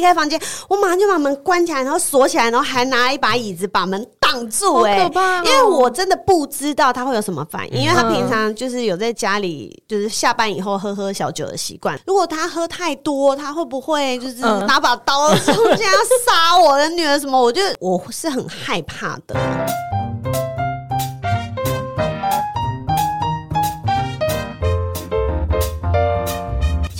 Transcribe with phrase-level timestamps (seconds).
[0.00, 5.10] 离开房间，我马上就把门关起来，然后锁起来，然后还拿一把椅子把门挡住、好哎
[5.44, 12.00] 因为我真的不知道他会有什么反应，因为他平常就是有在家里就是下班以后喝喝小酒的习惯。
[12.06, 17.38] 如果他喝太多，他会不会就是嗯拿把刀冲进来要杀我的女儿什么？
[17.38, 19.36] 我就我是很害怕的。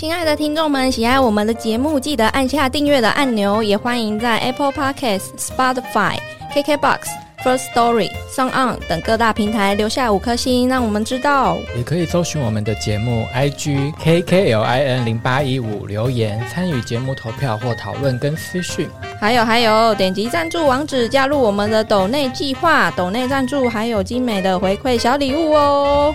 [0.01, 6.17] 亲爱的听众们，喜爱我们的节目，记得按下订阅的按钮，也欢迎在 Apple Podcast、Spotify、
[6.55, 7.01] KKBox、
[7.45, 11.59] First Story、Song On 等各大平台留下五颗星，让我们知道。
[11.77, 18.89] 也可以搜寻我们的节目 IG KKLIN 零八一五留言参与节目投票或讨论跟私讯。
[19.21, 26.15] 还有还有，点击赞助网址加入我们的抖内计划，抖内赞助还有精美的回馈小礼物哦。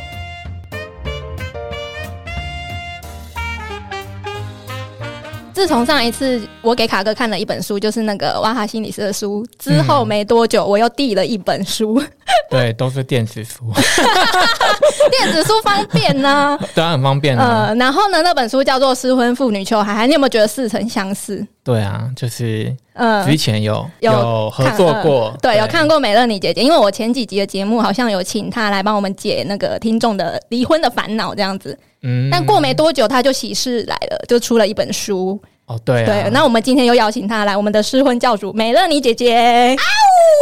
[5.55, 12.03] 自从上一次我给卡哥看了一本书，就是那个哇哈心理师的书之后没多久，我又递了一本书，
[12.51, 13.71] 对，都是电子书，
[15.09, 17.67] 电子书方便呢、对啊，很方便啊。
[17.69, 21.47] 呃，然后呢，那本书叫做《失婚妇女秋海海》，你有没有觉得似曾相识？
[21.63, 35.39] 对啊，就是嗯、之前有、有有合作过，嗯对，有看过美乐你姐姐，因为我前几集的节目好像有请她来帮我们解那个听众的离婚的烦恼这样子，嗯但过没多久他就喜事来了，就出了一本书。
[35.65, 39.75] 哦，对啊，对，那我们今天又邀请他来，我们的失婚教主美乐妮姐姐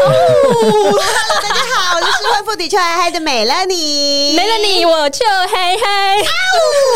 [0.03, 0.91] ，Hello，
[1.41, 5.85] 大家好，我是失婚妇女秋黑黑的美乐妮，美乐妮我就嘿嘿。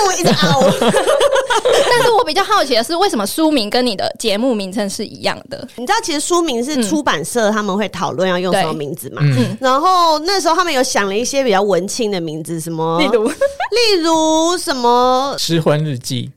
[0.09, 0.61] 呜，一直嗷。
[1.89, 5.65] 但是我比较好奇的是，为什么书名跟你的节目名称是一样的？
[5.77, 9.21] 你知道，其实书名是出版社他们会讨论要用什么名字嘛？
[9.23, 13.31] 嗯然后那时候他们有想了一些比较文青的名字，什么，例如
[13.95, 16.31] 例如什么，失婚日记，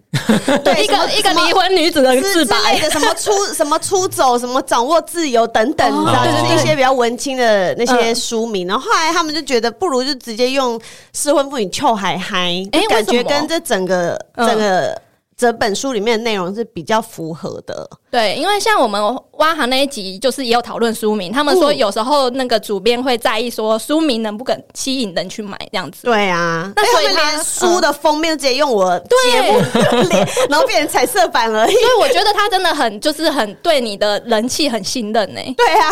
[0.64, 2.56] 对， 一个一个离婚女子的之自白。
[2.56, 8.66] 之类，的，什么出 什么出走，什么掌握自由等等，你知道，对对就是一些比较文青的那些书名。
[8.66, 10.80] 然后后来他们就觉得，不如就直接用
[11.12, 14.46] 失婚妇女臭海嗨，哎感觉跟这整个嗯。
[14.46, 15.00] 整个
[15.40, 17.88] 整本书里面的内容是比较符合的。
[18.10, 19.00] 对，因为像我们
[19.38, 26.02] 挖行那一集，就是也有讨论书名，他们说嗯有时候那个主编会在意说书名能不能吸引人去买这样子。
[26.02, 28.98] 对啊，那所以连书的封面都直接用我
[29.30, 31.72] 节目的脸， 然后变成彩色版而已。
[31.72, 35.90] 所以我觉得他真的很就是很对你的人气很信任呢、对啊，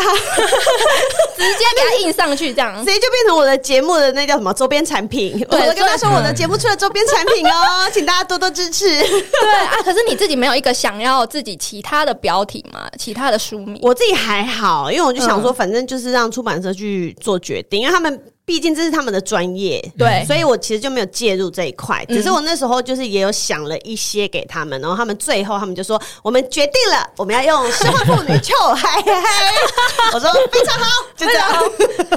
[1.36, 2.92] 直接给他印上去这样 直。
[2.92, 5.40] 接就变成我的节目的那叫什么周边产品。
[5.48, 8.88] 我对跟他说我的节目出了周边产品哦，请大家多多支持。
[9.40, 13.78] 对啊，可是你自己没有一个想要自己其他的标题嘛，其他的书名。
[13.82, 18.20] 我自己还好，因为我就想说，嗯反正就是让出版社去做决定，因为他们。
[18.48, 22.02] 毕竟这是他们的专业，对所以我其实就没有介入这一块。
[22.08, 29.54] 嗯只是我那时候就是也有想了一些给他们，然后他们最后他们就说，我们决定了，我们要用失婚妇女臭嗨嗨。
[30.14, 31.62] 我说非常好，就这样。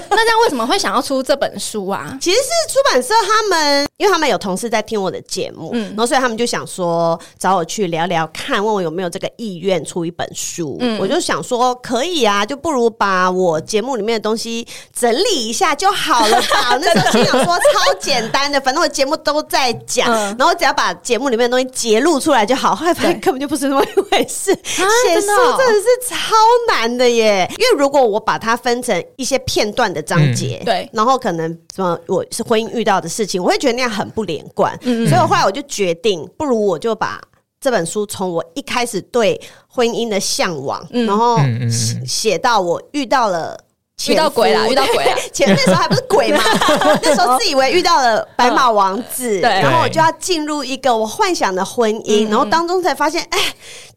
[0.10, 2.18] 那这样为什么会想要出这本书啊？
[2.22, 10.78] 其实是出版社他们，因为他们有同事在听我的节目，嗯然后所以他们就想说找我去聊聊看，问我有没有这个意愿出一本书。
[10.80, 14.66] 嗯我就想说可以啊，就不如把我节目里面的东西
[14.98, 16.72] 整理一下就好了吧。
[16.72, 22.76] 我 那时候心想说超简单的，反正我节目都在讲，嗯然后只要把节目里面的东西揭露出来就好。
[22.76, 25.28] 后来发现根本就不是那么一回事， 写书
[25.58, 26.36] 真的是超
[26.68, 27.50] 难的耶。
[27.58, 37.20] 因为如果我把它分成一些片段的章节，嗯对然后可能什么我是婚姻遇到的事情，我会觉得那样很不连贯，嗯所以我后来我就决定，不如我就把。
[37.64, 41.38] 这本书从我一开始对婚姻的向往，嗯然后
[41.70, 43.71] 写写到我遇到了前
[44.08, 45.16] 遇到鬼了遇到鬼啦。
[45.34, 46.44] 前那 时候还不是鬼嘛，
[47.02, 49.50] 那时候自以为遇到了白马王子， 对。
[49.50, 53.40] 然后我就要进入一个我幻想的婚姻，嗯然后当中才发现，哎，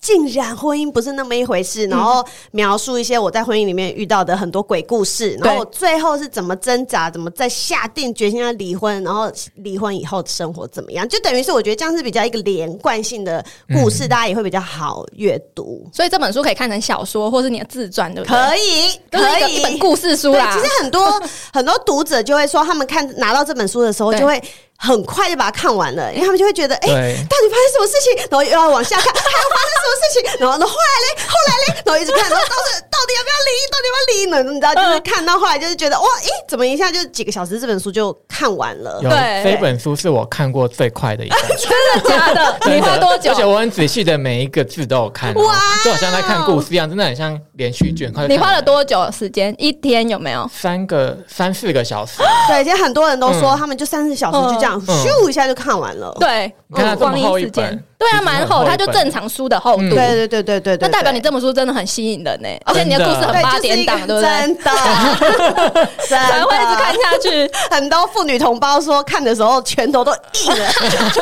[0.00, 15.86] 竟然婚姻不是那么一回事，然后描述一些我在婚姻里面遇到的很多鬼故事，然后我最后是怎么挣扎，怎么再下定决心要离婚，然后离婚以后的生活怎么样，就等于是我觉得这样是比较一个连贯性的故事，大家也会比较好阅读。
[15.92, 18.36] 所以这本书可以看成小说，或是你的自传，对不对？
[18.36, 19.54] 可以，可以。
[19.54, 20.50] 一本故事书，啦。
[20.52, 21.20] 其实很多
[21.52, 24.42] 很多读者就会说，他们看拿到这本书的时候，就会
[24.76, 28.16] 很快就把它看完了，因为他们就会觉得，哎、对到底发生什么事情？
[28.30, 30.40] 然后又要往下看， 还要发生什么事情？
[30.40, 33.50] 然后呢，后来嘞，后来嘞，然后一直看，然后到底到底要不要离？
[33.70, 34.52] 到底要不要离呢？
[34.52, 39.00] 你知道，就是看到后来就是觉得，哇，咦，怎么一下就几个小时这本书就看完了？
[39.00, 41.68] 对这本书是我看过最快的一本书。
[41.74, 42.58] 真的假的？
[42.66, 43.34] 你真的花多久而？
[43.34, 45.54] 且我很仔细的每一个字都有看、哦，哇
[45.84, 48.10] 就好像在看故事一样，真的很像连续剧。
[48.28, 49.54] 你花了多久时间？
[49.58, 50.50] 一天有没有？
[50.54, 52.18] 三个三四个小时，
[52.48, 54.96] 对，其实很多人都说，他们就三四小时就这样嗯。
[55.04, 56.16] 咻一下就看完了。
[56.18, 59.82] 对，你看这么光阴厚一时间本，对啊，蛮厚，它就正常书的厚度。
[59.82, 64.30] 嗯对对对对对对，那代表你这本书真的很吸引人呢，而且你的故事很对八点档，对不对？
[64.30, 66.94] 真的， 真才会一直看。
[66.94, 70.66] 下去，很多妇女同胞说看的时候拳头都硬了，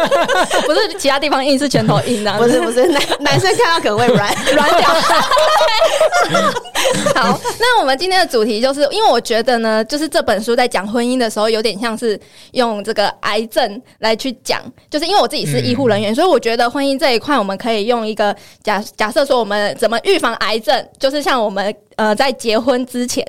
[0.66, 4.32] 不是其他地方硬，是拳头硬的， 不是不是，男男生看到可能会软。
[4.54, 4.88] 软掉。
[7.14, 12.18] 好，那我们今天的主题就是，因为我觉得呢，就是这本书在讲婚姻的时候，有点像是
[12.52, 23.22] 用这个癌症来去讲，就是因为我自己是医护人员，所以我觉得婚姻这一块，我们可以用一个假假设说，我们怎么预防癌症，就是像我们呃在结婚之前。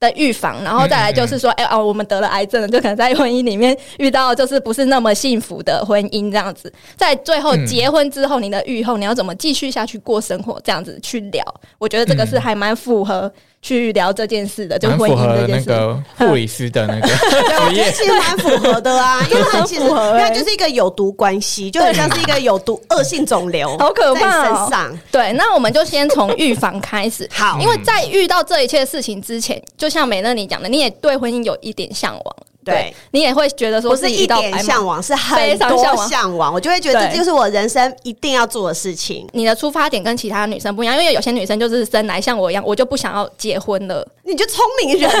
[0.00, 7.64] 的预防，然后再来就是说，哎、哦，我们得了癌症了，就可能在婚姻里面遇到就是不是那么幸福的婚姻这样子，在最后嗯。
[7.64, 11.42] 结婚之后，你的愈后你要怎么继续下去过生活，这样子去聊，
[11.78, 13.32] 我觉得这个是还蛮符合
[13.64, 15.70] 去聊这件事的，就婚蛮符合姻这件事。
[15.70, 17.72] 那个护理师的那个 对，我。
[17.72, 24.98] 觉得其实蛮符合的啊，因为它其实符合欸因为它就是一个有毒关系，就很像是一个有毒恶性肿瘤， 好可怕身上。
[25.10, 27.26] 对，那我们就先从预防开始。
[27.32, 36.52] 好因为在遇到这一切事情之前，就像美乐你讲的，你也对婚姻有一点向往，对你也会觉得说不是一点向往，是很非常多向往向往。
[36.54, 39.26] 我就会觉得对这就是我人生一定要做的事情。
[39.32, 44.06] 你的出发点跟其他女生不一样，因为有些女生就是生来像我一样，我就不想要结婚了。
[44.26, 45.20] 你就聪明人啊！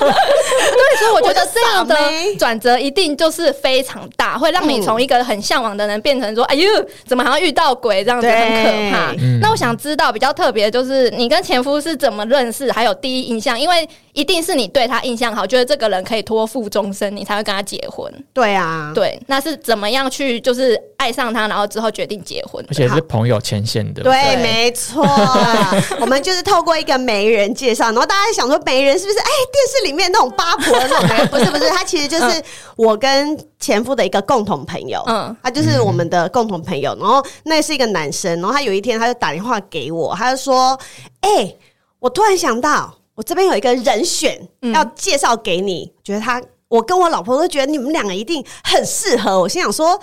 [0.00, 1.96] 对，所以我觉得这样的
[2.36, 6.68] 转折一定就是非常大，会让你从一个很向往的人变成说：“哎呦，
[7.06, 9.12] 怎么好像遇到鬼这样子，很可怕。
[9.20, 18.12] 嗯那我想知道比较特别的就是你跟前夫是怎么认识，还有第一印象，因为一定是你对他印象好，觉得这个人可以托付终身，你才会跟他结婚。
[18.34, 22.64] 对啊，对，那是怎么样去就是爱上他，然后之后决定结婚？
[22.68, 25.06] 而且是朋友牵线的，对，对没错，
[26.02, 31.26] 我们就是透过一个媒人介绍，然后大家想说媒人是不是哎电视里面那种八婆那种媒人？
[31.30, 32.42] 不是不是，他其实就是
[32.74, 36.92] 我跟前夫的一个共同朋友，嗯嗯，他就是我们的共同朋友。
[36.98, 40.76] 然后那是一个男生，然后他有一天他就打电话给我，他就说
[41.22, 41.54] ：“哎、
[42.00, 44.40] 我突然想到，我这边有一个人选
[44.72, 50.00] 要介绍给你，觉得他，我跟我老婆都觉得你们两个一定很适合。”我心想说。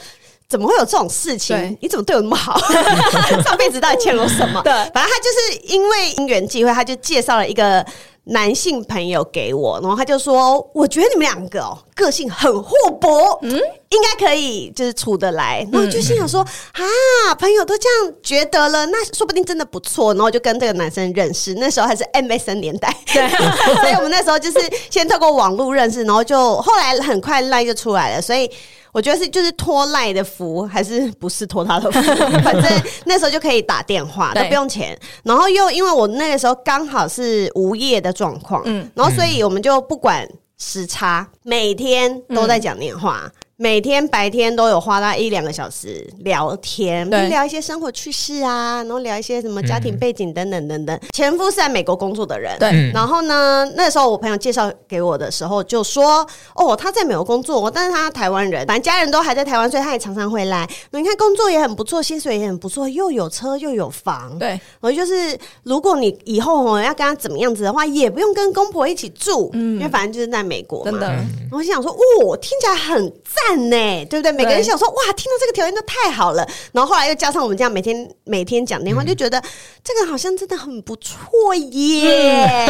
[0.47, 1.75] 怎么会有这种事情？
[1.81, 2.55] 你怎么对我那么好？
[3.43, 4.61] 上辈子到底欠我什么？
[4.61, 7.83] 对反正他就是因为因缘际会，他就介绍了一个
[8.25, 13.07] 男性朋友给我，然后他就说：“我觉得你们两个哦，个性很互补，
[13.43, 16.41] 嗯，应该可以就是处得来。”然后我就心想说：
[16.73, 23.29] “啊，朋友都这样觉得了，那说不定真的不错。”然后就跟这个男生认识，那时候还是 MSN 年代，对，
[23.81, 28.49] 所以我们那时候就是先透过网络认识，然后就后来很快赖就出来了，所以。
[28.95, 32.01] 我觉得是就是托赖的福，还是不是托他的福？
[32.41, 32.63] 反正
[33.03, 34.97] 那时候就可以打电话，都不用钱。
[35.23, 40.25] 然后又因为我那个时候刚好是无业的状况，嗯嗯，然后所以我们就不管
[40.57, 43.29] 时差，每天都在讲电话。
[43.57, 50.99] 每天白天都有花到一两个小时聊天，就对聊一些生活趣事啊，然后聊一些什么家庭背景等等等等。
[51.13, 60.69] 前夫是在美国工作的人，对嗯然后呢，那时候我朋友介绍给我的时候就说，哦，他在美国工作，但是他台湾人，反正家人都还在台湾，所以他也常常会来。
[60.91, 64.37] 你看工作也很不错，薪水也很不错，又有车又有房。
[64.37, 70.91] 对，然后就是，如果你以后哦要跟他怎么样子的话，也不用跟公婆一起住，因为反正就是在美国嘛。
[70.91, 71.07] 真的。
[71.07, 74.31] 然后我就想说，哦，听起来很赞呢，对不对？
[74.31, 76.47] 每个人想说，哇，听到这个条件都太好了。
[76.71, 79.41] 然后后来又加上我们这样每天每天讲电话，就觉得
[79.83, 82.67] 这个好像真的很不错耶，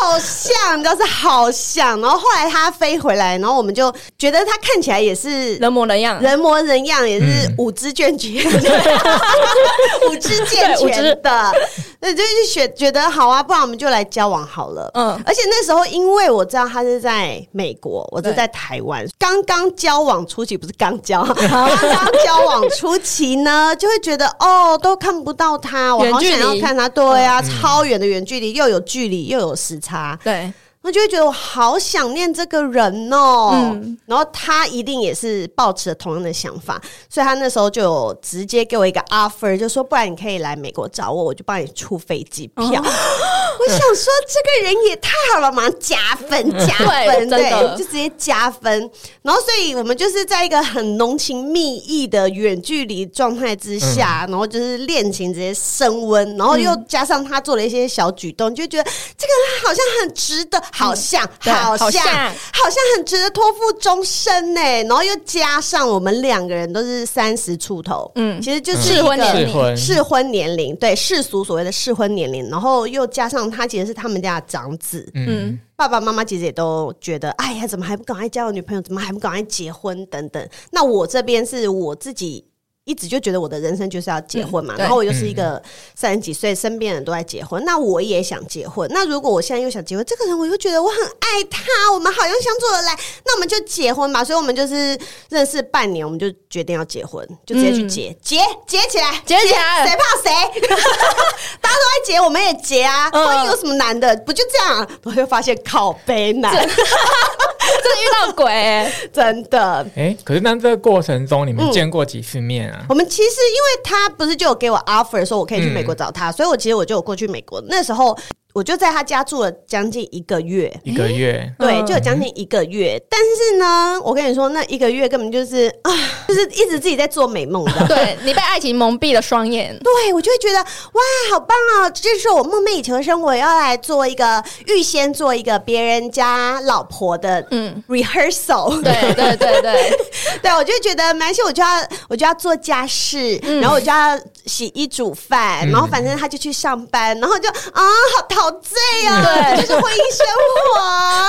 [0.00, 2.00] 好像，你知道是好像。
[2.00, 7.54] 然后后来他飞回来，然后我们就觉得他看起来也是人模人样，人模人样，也是嗯。
[7.58, 8.32] 五肢健全，
[10.08, 11.52] 五肢健全的，
[12.00, 14.90] 那就是觉觉得好啊，不然我们就来交往好了。
[14.94, 15.20] 嗯。
[15.26, 30.52] 而且那时候，因为我知道他是在美国，我是在台湾，刚刚交往初期不是刚交，刚 刚交往初期呢，就会觉得哦，都看不到他，我好想要看他，对啊，超远的远距离，又有距离又有时差，对，
[30.88, 33.50] 我就会觉得我好想念这个人哦。
[33.52, 36.80] 嗯然后他一定也是抱持了同样的想法，
[37.10, 42.64] 所以他那时候就有直接给我一个 offer，就说不然你可以来美国找我，我就帮你出飞机票。
[42.64, 42.84] 哦
[43.60, 48.90] 我想说这个人也太好了，马上加分加分， 对就直接加分。
[49.20, 58.84] 然后所以我们就是在一个很浓情蜜意的远距离状态之下，然后就是恋情直接升温，然后又加上他做了一些小举动，就觉得
[59.16, 64.60] 这个人好像很值得，好像对好像好像好像很值得托付终身呢。
[64.84, 78.82] 然后又加上我们两个人都是三十出头，嗯嗯，其实就是适婚年龄适婚年龄，对世俗所谓的适婚年龄，然后又加上他其实是他们家的长子，嗯，嗯，爸爸妈妈其实也都觉得，哎呀，怎么还不赶快交个女朋友？
[78.82, 80.04] 怎么还不赶快结婚？
[80.06, 80.48] 等等。
[80.70, 82.44] 那我这边是我自己
[82.88, 85.62] 一直就觉得我的人生就是要结婚嘛，嗯然后我又是一个
[85.94, 88.88] 三十几岁，身边人都在结婚，那我也想结婚。
[88.92, 94.24] 那如果我现在又想结婚，这个人我又觉得我很爱他，我们好像相处得来，那我们就结婚吧。
[94.24, 100.60] 所以我们就是认识半年，我们就决定要结婚，就直接去结，结结起来，结起来谁怕谁？
[101.60, 103.10] 大家都在结，我们也结啊。
[103.12, 104.16] 嗯婚姻有什么难的？
[104.18, 104.78] 不就这样？
[104.78, 109.86] 然后就发现靠背难， 真的遇到鬼、欸，真的。
[109.96, 112.77] 哎，可是那这个过程中，你嗯们见过几次面啊？
[112.88, 117.62] 我们其实因为他不是就有给我 offer 说我可以去美国找他，所以我其实我就有过去美国。
[117.68, 118.16] 那时候
[118.54, 120.72] 我就在他家住了将近一个月。
[120.82, 125.92] 一个月，对，嗯就有将近一个月，但是呢，我跟你说，那一个月根本就是啊，
[126.26, 127.72] 就是一直自己在做美梦的。
[127.86, 129.78] 对你被爱情蒙蔽了双眼。
[129.78, 131.00] 对，我就会觉得哇，
[131.30, 131.90] 好棒啊！
[131.90, 138.82] 这是我梦寐以求的生活，要来做一个预先做一个别人家老婆的嗯 rehearsal。
[138.82, 139.98] 对对对对，
[140.42, 141.68] 对，我就觉得没关系，我就要
[142.08, 147.82] 我就要做家事，然后我就要洗衣煮饭，嗯然后反正他就去上班，然后就啊，
[148.16, 149.22] 好陶醉啊，
[149.56, 150.78] 对就是婚姻生活。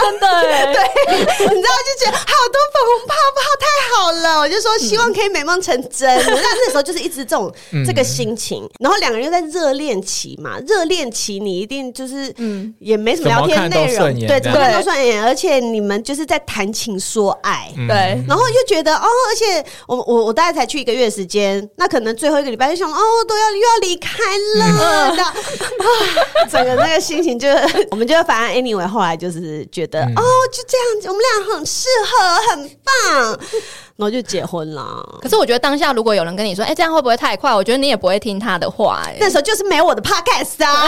[0.02, 4.40] 真的耶， 对，你知道就觉得好多粉红泡泡，太好了！
[4.40, 6.08] 我就说希望可以美梦成真。
[6.26, 7.84] 那那时候就是一直这种嗯。
[7.86, 12.74] 这个心情，然后两个人又在热恋期嘛，热恋期你一定就是嗯。
[12.80, 17.72] 也没什么聊天内容，对，怎么看都顺眼，而且你们就是在谈情说爱。
[17.76, 17.88] 嗯。
[17.88, 17.96] 对。
[18.28, 24.20] 然后就觉得哦，而且我我我大概才去一个月时间，那可能最后一个礼拜就想哦，都要又要离开
[24.58, 25.34] 了，那、啊，
[26.52, 33.40] 整个那个心情就是，我们就反正 anyway，后来就是觉得、哦，就这样子，我们俩很适合，很棒，
[34.00, 35.06] 然后就结婚啦。
[35.22, 37.54] 可是我觉得当下如果有人跟你说，哎、这样会不会太快？
[37.54, 40.88] 我觉得你也不会听他的话、哎，那时候就是没有我的 podcast 啊，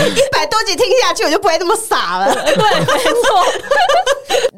[0.00, 2.32] 一百多集听下去，我就不会那么傻了。
[2.42, 3.44] 对，没错。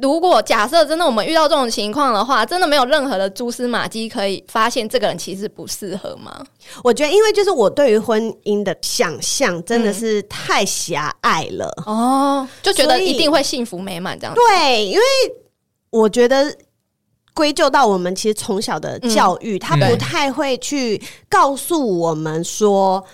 [0.00, 6.44] 如果假设真的我们遇到这种情况的话，真的没有任何的蛛丝马迹可以发现这个人其实不适合吗？
[6.84, 11.68] 我觉得，因为就是我对于婚姻的想象真的是太狭隘了。
[11.86, 14.40] 哦，就觉得一定会幸福美满这样子。
[14.40, 15.02] 对，因为
[15.90, 16.56] 我觉得
[17.34, 23.04] 归咎到我们其实从小的教育，他不太会去告诉我们说。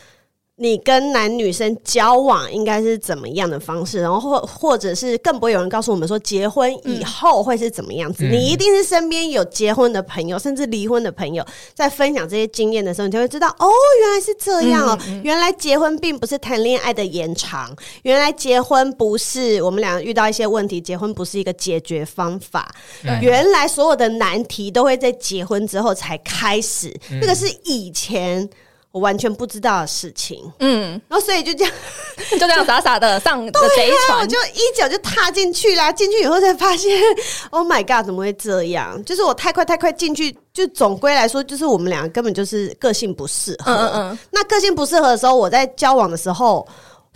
[0.59, 8.25] 你跟男女生交往应该是怎么样的方式，然后或或者是更不会有人告诉我们说结婚以后会是怎么样子。
[8.25, 8.33] 嗯。
[8.33, 11.45] 你一定是身边有结婚的朋友，甚至离婚的朋友，
[11.75, 13.69] 在分享这些经验的时候，你就会知道哦，
[14.01, 22.75] 原来是这样哦，原来结婚并不是谈恋爱的延长，原来结婚不是我们俩遇到一些问题，结婚不是一个解决方法，
[23.21, 28.49] 原来所有的难题都会在结婚之后才开始，那个是以前。
[28.97, 31.73] 我完全不知道的事情，嗯，然后所以就这样，
[32.33, 35.93] 就这样傻傻的上了贼 对啊，我船，就一脚就踏进去啦。
[35.93, 36.99] 进去以后才发现，
[37.51, 39.05] Oh my god，怎么会这样？
[39.05, 43.71] 就是我太快太快进去，就总归来说，就是我们两个根本就是个性不适合。
[43.71, 46.67] 嗯嗯嗯，那个性不适合的时候，我在交往的时候。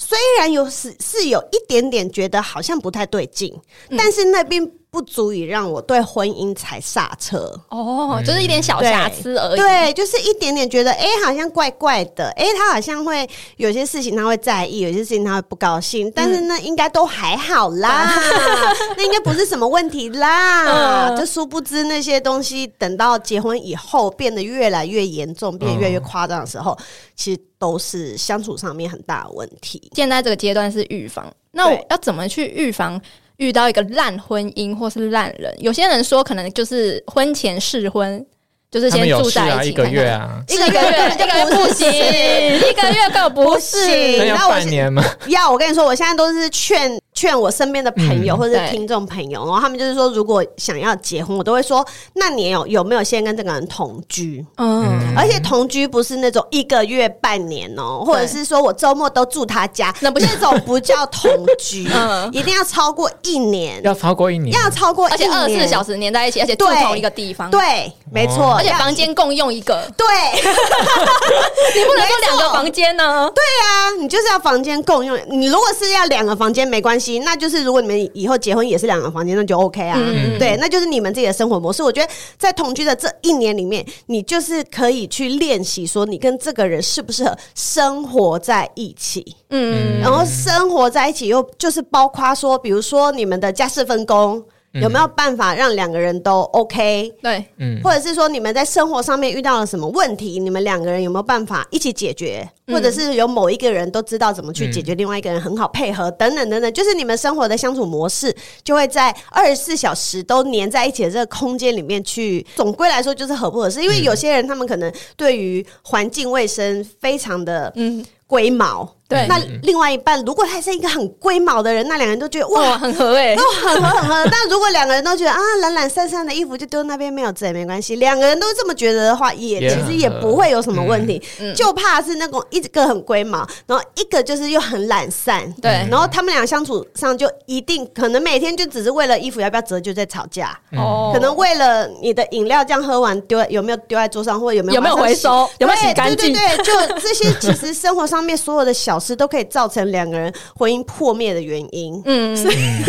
[0.02, 3.54] 虽然有是是有一点点觉得好像不太对劲，
[3.90, 7.52] 嗯但是那并不足以让我对婚姻踩刹车。
[7.68, 9.56] 哦，就是一点小瑕疵而已。
[9.56, 18.12] 对，就是一点点觉得，哎、好像怪怪的，哎、他好像会有些事情他会在意，有些事情他会不高兴，但是那应该都还好啦，
[18.96, 21.10] 那应该不是什么问题啦。
[21.12, 26.76] 嗯就殊不知那些东西，等到结婚以后变得越来越严重，变得越来越夸张的时候，
[27.14, 29.90] 其实都是相处上面很大的问题。
[29.94, 33.00] 现在这个阶段是预防，那我要怎么去预防
[33.40, 35.52] 遇到一个烂婚姻或是烂人？
[35.58, 38.24] 有些人说可能就是婚前试婚，
[38.70, 39.92] 就是先住在一起啊，一个起看看。
[39.92, 40.72] 月啊，一个月
[41.14, 43.58] 一个月不行，一个月更不。
[43.58, 45.02] 行那半年吗？
[45.28, 48.38] 要我跟你说，我现在都是劝劝我身边的朋友嗯。
[48.38, 54.42] 或者是听众朋友，然后他们就是说，如果想要结婚，我都会说，那你有有没有先跟这个人同居？
[54.56, 60.26] 嗯，而且同居不是那种一个月、半年哦，或者是说我周末都住他家，那不是。
[60.30, 62.30] 那种不叫同居， 嗯。
[62.32, 70.06] 一定要超过一年，要超过一年，要超过而且年，二十四小时黏在一起，而且住对同一个地方，，对，没错，而且房间共用一个，对。
[71.74, 73.28] 你不能说两个房间呢？
[73.34, 75.18] 对啊，你就是要房间共用。
[75.28, 79.98] 你如果是要两个房间没关系，那就是如果你们以后结婚也是两个房间，那就 OK 啊。
[79.98, 81.82] 嗯对，那就是你们自己的生活模式。
[81.82, 94.42] 我觉得在同居的这一年里面，你就是可以去练习说你跟这个人适不适合生活在一起，嗯，然后生活在一起又就是包括说，比如说你们的家事分工。
[94.72, 97.12] 有没有办法让两个人都 OK？
[97.22, 102.48] 对，嗯，或者是说你们在生活上面遇到了什么问题，你们两个人有没有办法一起解决？
[102.66, 112.46] 嗯或者是有某一个人都知道怎么去解决，另外一个人很好配合，等等等等，就是你们生活的相处模式就会在二十四小时都黏在一起的这个空间里面去。
[112.54, 113.82] 总归来说，就是合不合适。
[113.82, 119.26] 因为有些人他们可能对于环境卫生非常的嗯，龟毛，对。
[119.26, 124.14] 那另外一半如果他是一个很龟毛的人，那两个人都觉得哇哇，很合哎、都很合很合。
[124.30, 131.20] 但如果两个人都觉得啊懒懒散散的衣服就丢那边没有折也没关系，两个人都这么觉得的话，也其实也不会有什么问题。
[131.40, 135.52] 嗯就怕是那种一个很龟毛，然后一个就是又很懒散。
[135.60, 135.84] 对。
[135.90, 141.10] 然后他们俩相处上就一定可能每天就只是为了衣服要不要折就在吵架，哦。
[141.12, 145.50] 可能为了你的饮料这样喝完丢有没有丢在桌上，或者有没有有没有回收？
[145.58, 146.32] 有没有洗干净？
[146.32, 152.00] 对对对，就这些其实生活上面所有的小事都可以造成两个人婚姻破灭的原因。
[152.04, 152.54] 嗯，所以，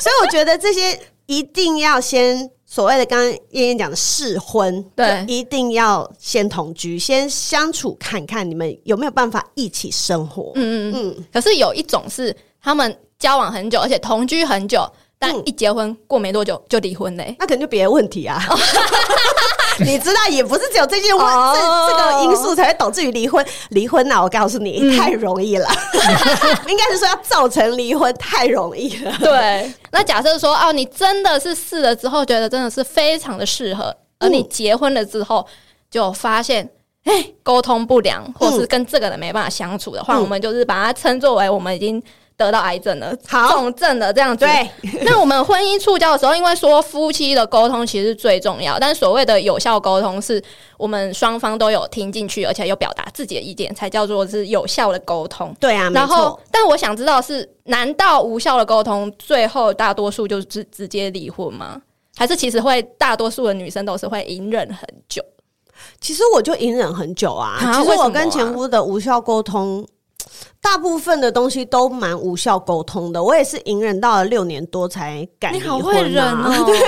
[0.00, 10.52] 所以我觉得这些一定要先所谓的刚刚燕燕讲的试婚，对一定要先同居，先相处看看你们有没有办法一起生活。
[10.54, 11.14] 嗯嗯嗯。
[11.18, 14.86] 嗯，可是有一种是他们交往很久，而且同居很久，
[15.18, 18.42] 但嗯一结婚过没多久就离婚嘞、那可能就别的问题啊。
[19.84, 23.44] 你知道，也不是只有这件问、哦这这个因素才会导致于离婚。
[23.70, 25.68] 离婚呐、我告诉你，嗯太容易了。
[26.68, 29.12] 应该是说要造成离婚太容易了。
[29.20, 35.46] 对，那假设说哦，你真的是试了之后觉得真的是非常的适合，而你结婚了之后
[35.90, 36.70] 就发现。
[37.04, 42.02] 哎，沟通不良，或是跟这个人没办法相处的话，嗯我们就是把它称作为我们已经
[42.38, 44.44] 得到癌症了，好重症了这样子。
[44.44, 44.70] 对，
[45.02, 50.40] 那我们婚姻触交的时候，因为说夫妻的沟通其实最重要，但所谓的有效沟通，是
[50.76, 55.52] 我们双方都有听进去，而且有表达自己的意见，才叫做是有效的沟通。
[55.58, 61.82] 对啊，没然后错。，但我想知道是，难道无效的沟通最后大多数就直直接离婚吗？
[62.16, 65.20] 还是其实会大多数的女生都是会隐忍很久？
[66.00, 67.58] 其实我就隐忍很久啊。
[67.60, 69.84] 啊其实我跟前夫的无效沟通，
[70.60, 73.22] 大部分的东西都蛮无效沟通的。
[73.22, 75.78] 我也是隐忍到了六年多才敢离你好。
[75.78, 76.64] 会忍哦！
[76.66, 76.78] 对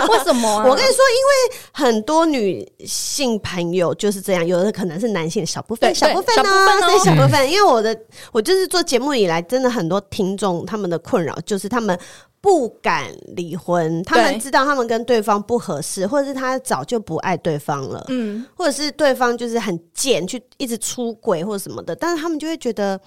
[0.00, 0.64] 啊，为什么啊？
[0.68, 7.50] 我跟你说，因为很多女性朋友就是这样，有的可能是男性小部分对小部分呢，哦对小部分。
[7.50, 7.96] 因为我的
[8.32, 11.98] 我就是做节目以来，真的很多听众他们的困扰就是他们。
[12.42, 22.98] 不敢离婚，他们知道他们跟对方不合适，或者是他早就不爱对方了，嗯，或者是对方就是很贱，去一直出轨或者什么的，但是他们就会觉得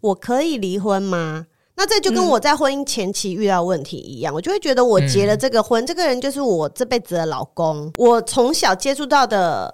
[0.00, 1.46] 我可以离婚吗？
[1.76, 7.92] 那这就跟我在婚姻前期遇到问题一样，我就会觉得我结了这个婚，这个人就是我这辈子的老公。
[7.96, 9.72] 我从小接触到的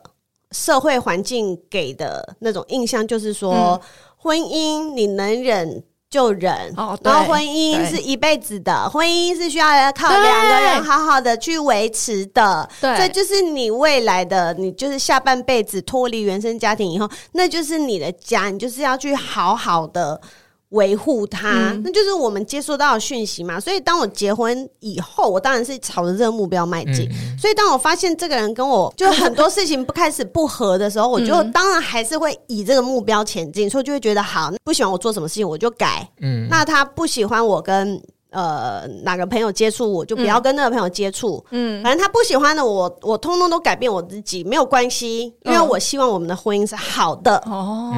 [0.53, 3.81] 社会环境给的那种印象，就是说、
[4.19, 5.83] 婚姻你能忍。
[6.09, 12.97] 就忍，哦然后婚姻是一辈子的，婚姻是需要靠两个人好好的去维持的，对。
[12.97, 20.21] 这就是你未来的，你就是下半辈子脱离原生家庭以后，那就是你的家，你就是要去好好的
[20.71, 23.61] 维护他，嗯那就是我们接收到的讯息嘛。
[23.61, 27.09] 所以当我结婚以后，我当然是朝着这个目标迈进。
[27.11, 36.09] 嗯所以当我发现这个人跟我就很多事情不开始不合的时候， 我就嗯当然还是会以这个目标前进，所以就会觉得好，不喜欢我做什么事情我就改。
[36.21, 41.45] 嗯，那他不喜欢我跟呃哪个朋友接触，我就不要跟那个朋友接触。
[41.51, 47.37] 嗯，反正他不喜欢的我，我通通都改变我自己，没有关系，因为嗯我希望我们的婚姻是好的。
[47.47, 47.93] 哦，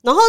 [0.00, 0.20] 然后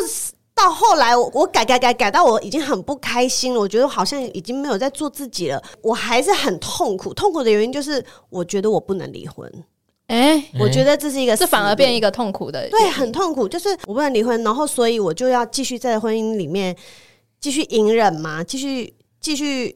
[0.55, 7.13] 到后来我，我改改改改到我已经很不开心了，我觉得好像已经没有在做自己了，我还是很痛苦。
[7.13, 9.51] 痛苦的原因就是，我觉得我不能离婚，
[10.07, 16.75] 哎，我觉得这是一个这反而变一个个痛苦的，对，很痛苦，就是我不能离婚，然后所以我就要继续在婚姻里面
[17.39, 19.75] 继续隐忍嘛，继续继续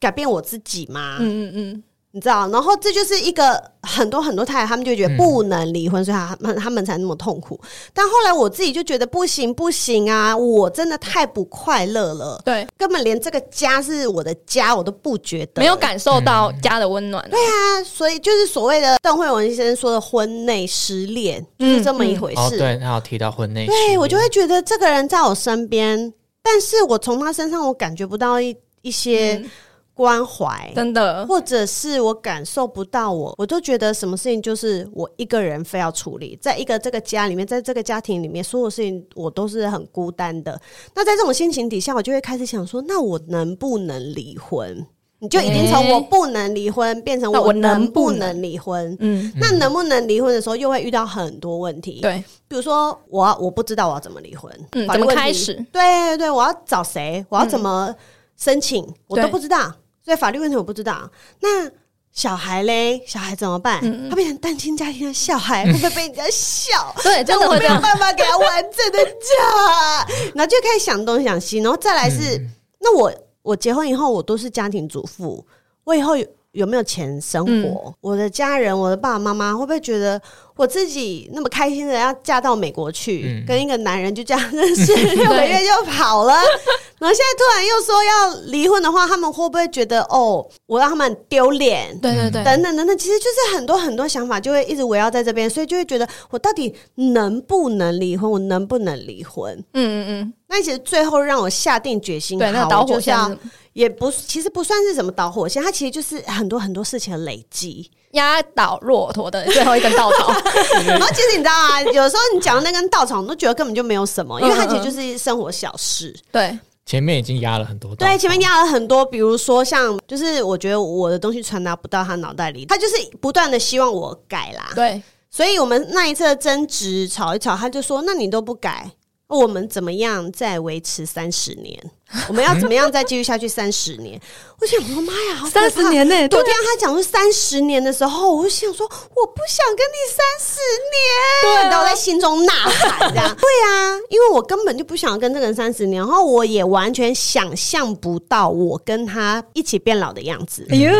[0.00, 1.18] 改变我自己嘛。
[1.20, 1.82] 嗯嗯嗯，
[2.16, 7.60] 你知道，然后这就是一个很多很多太太，他们就觉得不能离婚，所以他们他们才那么痛苦。
[7.92, 17.84] 但后来我自己就觉得不行不行啊，我真的太不快乐了，对，根本连这个家是我的家我都不觉得，没有感受到家的温暖，对啊。
[17.84, 22.56] 所以就是所谓的邓慧文先生说的婚内失恋，就是这么一回哦，事。
[22.56, 26.10] 对，他有提到婚内失对恋，我就会觉得这个人在我身边，
[26.42, 29.50] 但是我从他身上我感觉不到一一些嗯
[29.96, 30.70] 关怀。
[30.74, 40.60] 真的，或者是我感受不到我，我都觉得什么事情就是我一个人非要处理，在一个这个家里面，在这个家庭里面，所有事情我都是很孤单的。
[40.94, 44.86] 那在这种心情底下，我就会开始想说，那我能不能离婚？
[45.18, 48.94] 你就已经从我不能离婚变成我我能能不不能离婚？
[49.00, 52.00] 嗯，那能不能离婚的时候，又会遇到很多问题。
[52.02, 55.54] 对，比如说我要我不知道我要怎么离婚，嗯怎么开始？
[55.72, 57.24] 对对对，我要找谁？
[57.30, 57.94] 我要怎么
[58.36, 58.86] 申请？
[59.08, 59.72] 我都不知道。
[60.06, 61.10] 所以法律问题我不知道。
[61.40, 61.68] 那
[62.12, 63.80] 小孩嘞，小孩怎么办？
[63.82, 66.94] 嗯他变成单亲家庭的小孩，会不会被人家笑？
[67.02, 67.80] 对，真的我没有。
[67.80, 75.44] 办法给他完整的家，然后就开始想东想西，然后再来是，嗯那我我结婚以后，我都是家庭主妇，
[75.82, 76.14] 我以后
[76.56, 77.88] 有有没有钱生活？
[77.88, 80.20] 嗯我的家人，我的爸爸妈妈会不会觉得
[80.56, 86.34] 我自己那么开心的要嫁到美国去，嗯跟一个男人就这样认识 六个月就跑了？
[86.98, 91.96] 然后现在突然又说要离婚的话，他们会不会觉得哦，我让他们很丢脸？
[92.00, 98.30] 对对对，等等等等，其实就是很多很多想法就会一直围绕在这边，所以就会觉得我到底能不能离婚？
[98.30, 99.54] 我能不能离婚？
[99.74, 103.38] 嗯嗯嗯那其实最后让我下定决心，嗯，对，那导火线是
[103.76, 107.90] 也不其实不算是什么导火线，它其实就是很多很多事情的累积。
[108.12, 110.32] 压倒骆驼的最后一根稻草。
[110.88, 116.18] 然后其实你知道啊，有时候你讲的那根稻草，你都觉得根本就没有什么，因为它其实就是生活小事。
[116.32, 124.70] 对，前面已经压了很多稻对，前面压了很多，比如说像，就是我觉得我的东西传达不到他脑袋里，他就是不断的希望我改啦。
[124.74, 128.90] 对，所以我们那一次的争执吵一吵，他就说：“那你都不改，
[129.26, 131.78] 我们怎么样再维持三十年？
[132.28, 134.20] 我们要怎么样再继续下去三十年？”
[134.58, 140.58] 我想说：“妈呀，好可怕三十！”年内，昨天他讲说三十年的时候，我就想说，我不想跟你三十
[140.94, 143.28] 年，对啊然后我在心中呐喊这样。
[143.36, 150.66] 对啊，因为我根本就不想跟这个人三十年，然后我也完全想象不到我跟他一起变老的样子。
[150.70, 150.90] 哎呦，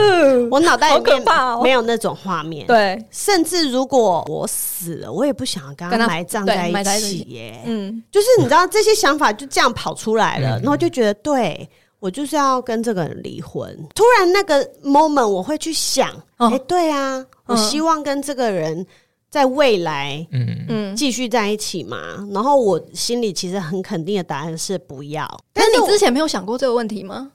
[0.51, 2.66] 我脑袋里好可面怕哦没有那种画面。
[2.66, 7.62] 对，甚至如果我死了，我也不想要跟他埋葬在一起一起耶。
[7.64, 11.68] 嗯，就是你知道这些想法就这样跑出来了，嗯然后就觉得对
[12.00, 13.76] 我就是要跟这个人离婚。
[13.94, 18.87] 突然那个 moment 我会去想，哎、哦对啊，我嗯希望跟这个人
[19.28, 22.26] 在未来嗯，嗯，继续在一起嘛。
[22.32, 25.28] 然后我心里其实很肯定的答案是不要。
[25.52, 27.32] 但是你之前没有想过这个问题吗？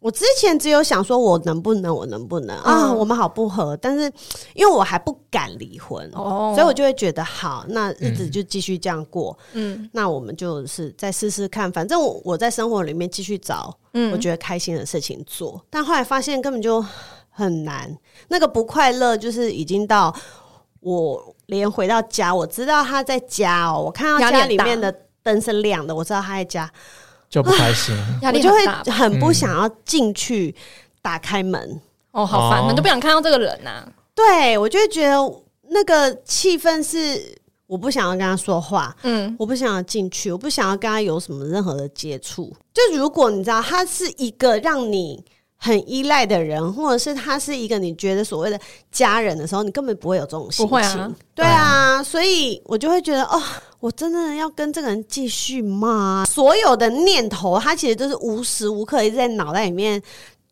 [0.00, 2.88] 我之前只有想说，我能不能，我能不能啊？
[2.88, 4.10] 嗯我们好不合，但是
[4.54, 9.38] 因为我还不敢离婚，哦所以我就会觉得好，那日子就继续这样过。
[9.52, 15.62] 嗯那我们就是再试试看，反正我我在生活里面继续找嗯我觉得开心的事情做。
[15.68, 16.84] 但后来发现根本就
[17.28, 17.94] 很难，
[18.28, 20.14] 那个不快乐就是已经到
[20.80, 24.90] 我连回到家，我知道他在家哦，我看到家里面的
[25.22, 26.70] 灯是亮的，我知道他在家，
[27.30, 27.96] 就不开心。
[28.20, 30.54] 压我就会很不想要进去
[31.00, 31.80] 打开门。
[32.10, 33.86] 哦，好烦，哦你就不想看到这个人呐。
[34.14, 35.16] 对我就会觉得
[35.68, 37.38] 那个气氛是
[37.68, 42.52] 我不想要跟他说话，嗯，我不想要进去，我不想要跟他有什么任何的接触。
[42.74, 45.24] 就如果你知道他是一个让你
[45.56, 48.58] 很依赖的人，或者是他是一个你觉得所谓的
[48.90, 50.66] 家人的时候，你根本不会有这种心情。
[50.66, 53.40] 不会啊对啊，所以我就会觉得哦。
[53.80, 56.24] 我真的要跟这个人继续骂？
[56.26, 60.00] 所有的念头，他其实都是无时无刻一直在脑袋里面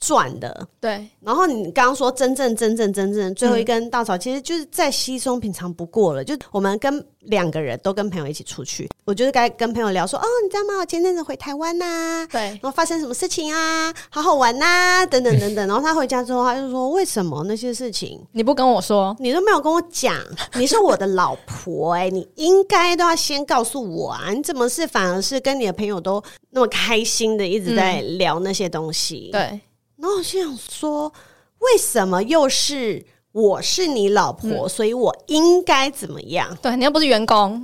[0.01, 0.67] 转的。
[0.81, 6.25] 对，然后你刚刚说真正真正真正最后一根稻草，其实就是再稀松平常不过了。
[6.25, 10.79] 就我们跟两个人都跟朋友一起出去，我就是该跟朋友聊说，哦，你知道吗？
[10.81, 13.93] 我前阵子回台湾呐、对然，后发生什么事情啊？
[14.11, 15.67] 好好玩呐、等等等等。
[15.67, 20.15] 然后他回家之后，他就说，为什么那些事情你不跟我说，你都没有跟我讲？
[20.55, 24.31] 你是我的老婆哎、你应该都要先告诉我啊！
[24.33, 29.31] 你怎么是反而是跟你的朋友都那么开心的一直在聊那些东西？
[29.33, 29.61] 对，
[30.01, 31.13] 然后我就想说，
[31.59, 36.57] 为什么又是我是你老婆，所以我应该怎么样？
[36.63, 37.63] 对你又不是员工，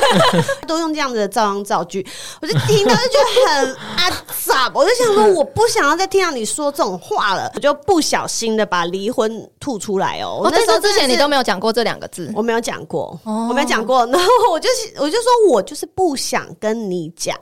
[0.66, 2.06] 都用这样子的造样造句，
[2.40, 4.10] 我就听到就觉得很阿
[4.44, 10.38] 杂，我就想说，我不想要再听到你说这种话了，我就不小心的把离婚吐出来哦。
[10.40, 14.04] 我哦，那时候之前你都没有讲过这两个字，我没有讲过，哦我没有讲过。
[14.06, 17.38] 然后我就是我就说我就是不想跟你讲。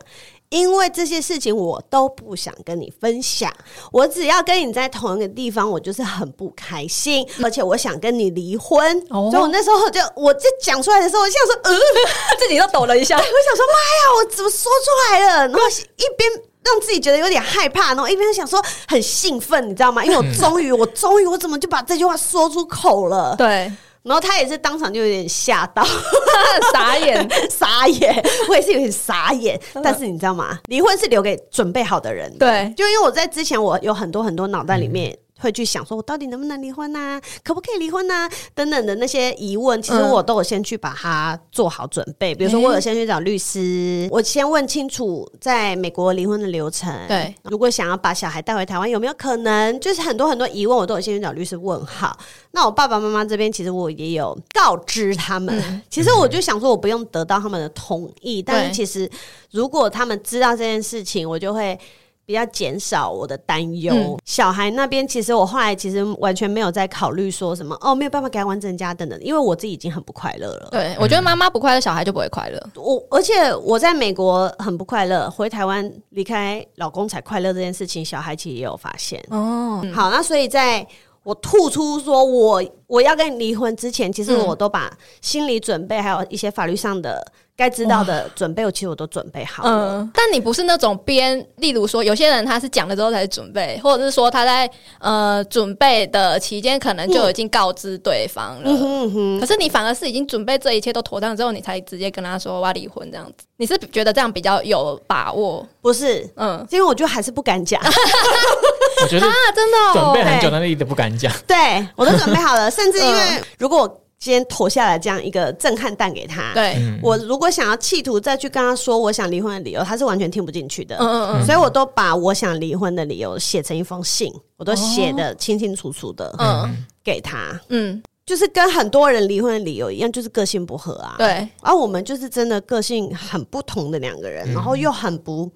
[0.54, 3.52] 因为这些事情我都不想跟你分享，
[3.90, 8.96] 我只要跟你在同一个地方，我就是很不开心，而且我想跟你离婚。
[9.10, 13.20] 哦所以我那时候就我就讲出来的时候，我就想说，呃，自己都抖了一下 我。
[13.20, 15.48] 想说，妈呀，我怎么说出来了？
[15.48, 16.30] 然后一边
[16.62, 20.04] 让自己觉得有点害怕，然后一边想说很兴奋，你知道吗？
[20.04, 23.34] 因为我终于，我终于，我怎么就把这句话说出口了？
[23.36, 23.70] 对，
[24.04, 25.82] 然后他也是当场就有点吓到，
[26.72, 27.28] 傻眼。
[27.50, 28.14] 傻眼，
[28.48, 29.58] 我也是有点傻眼。
[29.82, 30.58] 但是你知道吗？
[30.68, 32.46] 离婚是留给准备好的人的。
[32.46, 35.16] 对就因为我在之前，我有很多很多脑袋里面。
[35.38, 42.34] 会去想说，我到底能不能离婚呐、可不可以离婚呐、等等的那些疑问，其实嗯我都有先去把它做好准备。
[42.34, 46.92] 比如说，我有先去找律师，我先问清楚在美国离婚的流程。
[47.08, 49.78] 对，如果想要把小孩带回台湾，有没有可能？
[49.80, 52.16] 就是很多很多疑问，我都有先去找律师问好。
[52.52, 55.54] 那我爸爸妈妈这边，其实我也有告知他们。
[55.58, 59.10] 嗯其实我就想说，我不用得到他们的同意，但是其实
[59.50, 61.78] 如果他们知道这件事情，我就会
[62.26, 64.18] 比较减少我的担忧。
[64.24, 70.68] 小孩那边其实我后来其实完全没有在考虑说什么哦，没有办法给他完整家等等，因为我自己已经很不快乐了。
[70.70, 72.70] 对，我觉得妈妈不快乐，小孩就不会快乐。
[72.76, 79.22] 我而且我在美国很不快乐，回台湾离开老公才快乐这件事情，小孩其实也有发现。
[79.30, 80.86] 哦，好，那所以在
[81.22, 90.00] 我吐出说我我要跟你离婚之前，其实我都把心理准备还有一些法律上的该知道的准备，我其实我都准备好了。
[90.00, 98.62] 嗯，但你不是那种边，例如说，有些人他是讲了之后才准备，或者是说他在呃准备的期间，可能就已经告知对方了。
[98.64, 103.46] 嗯哼嗯哼，可是你反而是已经准备这一切都妥当之后，你才直接跟他说我要离婚这样子。
[103.56, 105.64] 你是觉得这样比较有把握？
[105.80, 107.80] 不是，嗯因为我就还是不敢讲。
[109.02, 111.32] 我觉得啊，真的、哦，准备很久，但是一直不敢讲。
[111.46, 116.98] 对我都准备好了， 甚至因为如果我今天投下来这样一个震撼弹给他，对，嗯。
[117.02, 120.96] 我如果想要企图再去跟他说我想离婚的理由，他是完全听不进去的。
[120.96, 121.44] 嗯嗯嗯。
[121.44, 126.74] 所以我都把我想离婚的理由写成一封信，我都写的清清楚楚的嗯。
[127.04, 135.52] 给他，嗯，就是跟很多人离婚的理由一样，就是个性不合啊。，对，而、我们就是真的个性很不同的两个人，然后又很不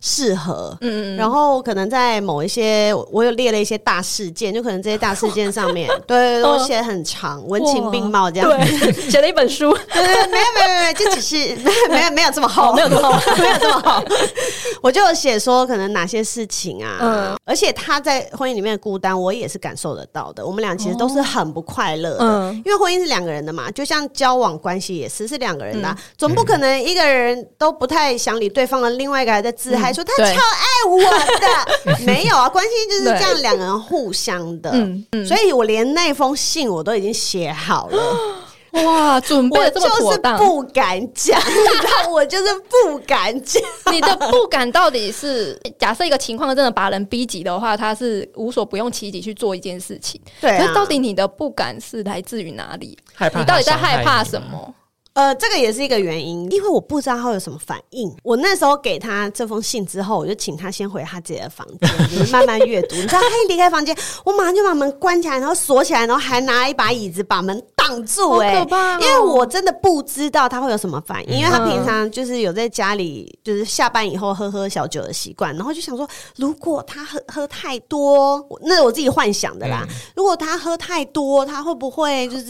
[0.00, 0.76] 适合。
[0.80, 8.48] 嗯嗯然后可能在某一些，我有列了一些大事件，就可能这些大事件上面， 对，都写得很长，文情并茂这样。
[8.48, 14.04] 对，写了一本书，对对，没有没有没有，就只是 没有没有没有这么厚，没有这么厚， 没有这么厚。
[14.80, 20.44] 我就写说可能哪些事情啊，嗯而且他在婚姻里面的孤单，我也是感受得到的。
[20.44, 31.00] 我们俩其实都是很不快乐的，嗯因为婚姻是两个人的嘛，就像交往关系也是是两个人的啊、总不可能一个人都不太想理对方的，另外一个还在自嗨说他超爱我
[31.96, 34.70] 的， 没有啊，关系就是这样，两个人互相的。
[34.72, 38.02] 嗯嗯，所以我连那封信我都已经写好了。
[38.84, 43.60] 哇，准备这么就是妥当，不敢讲，你知道，我就是不敢讲。
[43.90, 50.20] 你的不敢到底是假设一个情况真的把人逼急的话，他是无所不用其极去做一件事情。
[50.38, 52.96] 对啊可是到底你的不敢是来自于哪里？
[53.14, 54.22] 害怕你到底在害害怕？
[54.22, 54.74] 什么？
[55.18, 58.08] 呃，这个也是一个原因，因为我不知道他会有什么反应。
[58.22, 62.94] 我那时候给他这封信之后，我就请他先回他自己的房间，就是慢慢阅读。
[62.94, 68.64] 你知道，他一离开房间，我马上就把门关起来，然后锁起来，然后还拿一把椅子把门挡住、好哎，
[69.00, 79.84] 因为我真的不知道他会有什么反应，因为他平常就是有在家里就是下班以后喝喝小酒的习惯，然后就想说，如果他喝喝太多，那我自己幻想的啦。
[80.14, 82.46] 如果他喝太多，他会不会就是？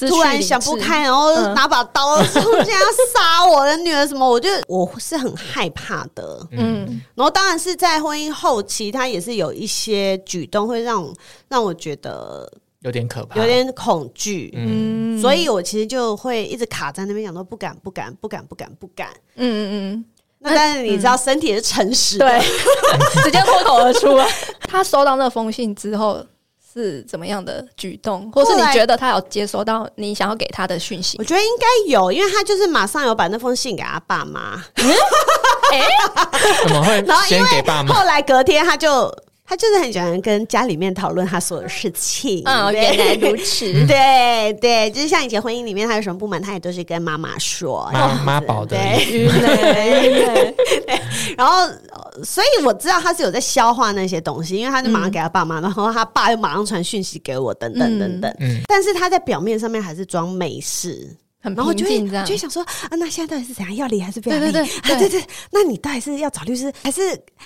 [0.00, 1.54] 突然想不开，然后嗯。
[1.54, 2.80] 拿把刀冲进来
[3.14, 6.46] 杀我的女儿什么，我就我是很害怕的。
[6.52, 7.00] 嗯。
[7.14, 11.08] 然后当然是在婚姻后期，他也是有一些举动会让
[11.48, 15.20] 让我觉得有点可怕，有点恐惧，嗯。
[15.20, 18.70] 所以我其实就会一直卡在那边，想说不敢不敢不敢不敢。
[18.78, 19.08] 不敢。
[19.36, 20.04] 嗯嗯嗯。
[20.38, 22.40] 那但是你知道，身体是诚实嗯，的，对，
[23.24, 24.26] 直接脱口而出了。
[24.68, 26.24] 他收到那封信之后
[26.76, 31.24] 是怎么样的举动，或是你觉得他有接收到你想要给他的讯息我？
[31.24, 37.46] 觉得应该有，因为他就是马上有把那封信给他爸妈， 怎么会然后因为？
[37.88, 39.12] 后来隔天他就
[39.46, 42.42] 他就是很喜欢跟家里面讨论他所有的事情。
[42.44, 43.64] 嗯，对原来如此。
[43.86, 50.54] 对对，就是像以前婚姻里面他有什么不满，他也都是跟妈妈说，妈妈宝的对，
[51.36, 58.34] 然后呃所以我知道他是有在消化那些东西，因为他就马上给他爸妈，然后他爸又马上传讯息给我，等等等等。
[58.40, 61.08] 嗯但是他在表面上面还是装没事，
[61.42, 62.38] 很然后就会平静这样就会。
[62.38, 63.74] 想说啊，那现在到底是怎样？
[63.76, 64.50] 要离还是不要离？
[64.50, 67.00] 对对对啊对对，那你到底是要找律师，还是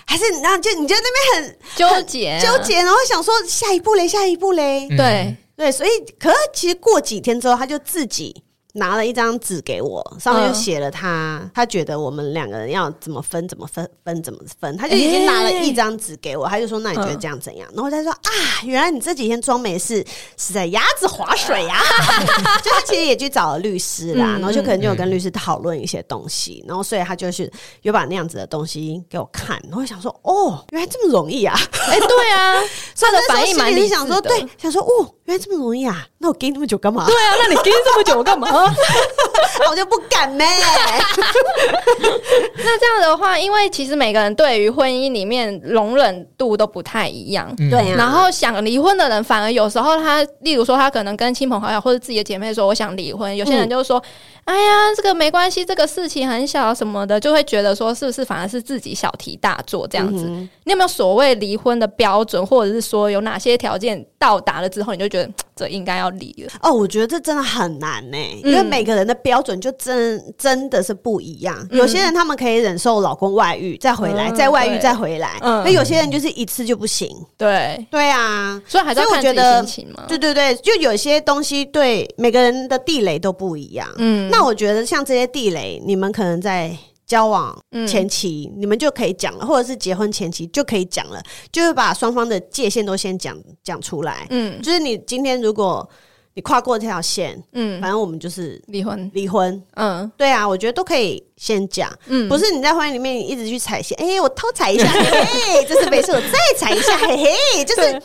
[0.06, 4.86] 还是然后就你就在那边很纠结啊纠结，然后想说下一步嘞，下一步嘞。
[4.90, 8.42] 嗯对，对，所以可是其实过几天之后，他就自己
[8.74, 17.68] 拿了一张纸给我，上面写了他、他觉得我们两个人要怎么分，怎么分，分怎么分，他就已经拿了一张纸给我，他就说那你觉得这样怎样？
[17.74, 18.30] 然后他说啊，
[18.64, 20.04] 原来你这几天装没事
[20.36, 21.80] 是在鸭子划水呀、
[22.62, 27.50] 就他其实也去找了律师啦，嗯然后就可能就有跟律师讨论一些东西，然后所以他就是
[27.82, 31.58] 有把那样子的东西给我看，然后想说哦，原来这么容易啊！
[31.88, 32.54] 哎，对啊，
[32.98, 36.06] 他的反应蛮想说，对，想说哦，原来这么容易啊！
[36.22, 37.06] 那我给你那么久干嘛？
[37.06, 38.46] 对啊，那你盯这么久干嘛？
[39.70, 40.44] 我就不敢呢、
[42.56, 47.54] 那这样的话，因为其实每个人对于婚姻里面容忍度都不太一样。
[47.58, 54.02] 嗯对呀、然后想离婚的人，反而有时候他，例如说他可能跟亲朋好友或者自己的姐妹说我想离婚，有些人就说，
[54.50, 60.24] 哎呀，这个没关系，这个事情很小什么的，就会觉得说是不是反而是自己小题大做这样子。
[60.64, 66.52] 你有没有所谓离婚的标准，或者是说有哪些条件到达了之后，你就觉得这应该要离了。
[66.62, 71.56] 哦，我觉得这真的很难呢、因为每个人的标准就真真的是不一样。
[71.70, 77.08] 有些人他们可以忍受老公外遇再回来，嗯再外遇再回来，嗯那有些人就是一次就不行。
[77.38, 80.04] 对，对啊，所以还是要看自己所以我觉得心情嘛。
[80.08, 83.88] 对对对，就有些东西对每个人的地雷都不一样。
[83.98, 86.76] 嗯，那我觉得像这些地雷，你们可能在
[87.06, 87.86] 交往嗯。
[87.86, 94.26] 前期，你们就可以讲了，或者是结婚前期就可以讲了，就是把双方的界限都先讲讲出来。
[94.30, 94.60] 嗯。
[94.62, 95.88] 就是你今天如果
[96.34, 99.60] 你跨过这条线，嗯，反正我们就是离婚，离婚。
[99.74, 100.10] 嗯。
[100.16, 108.00] 对啊，我觉得都可以先讲，嗯，不是你在婚姻里面你一直去踩线，哎、我偷踩一下， 嘿嘿，这是没事，我再踩一下， 嘿嘿，就是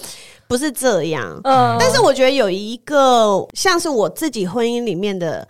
[0.48, 1.40] 不是这样。
[1.44, 5.48] 嗯，但是我觉得有一个像是我自己婚姻里面的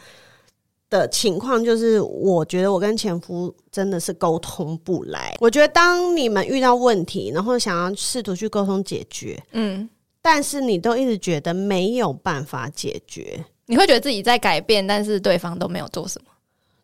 [0.97, 5.35] 的情况，就是我觉得我跟前夫真的是沟通不来。
[5.39, 9.89] 我觉得当你们遇到问题，然后想要试图去沟通解决，嗯，
[10.21, 13.43] 但是你都一直觉得没有办法解决。
[13.67, 16.27] 你会觉得自己在改变，但是对方都没有做什么。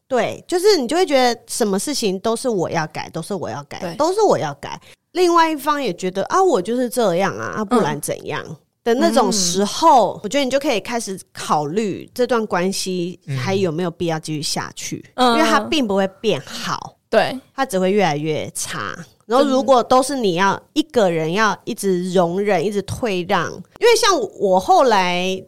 [0.07, 4.79] 对，就是你就会觉得什么事情都是我要改，都是我要改，都是我要改。
[5.13, 8.43] 另外一方也觉得啊，我就是这样啊，啊，不然怎样？
[8.83, 15.33] 的那种时候，我觉得你就可以开始考虑这段关系还有没有必要继续下去，嗯。
[15.35, 18.95] 因为它并不会变好，对，它只会越来越差。
[19.25, 25.41] 然后，如果都是你要一个人要一直容忍、一直退让，因为像我后来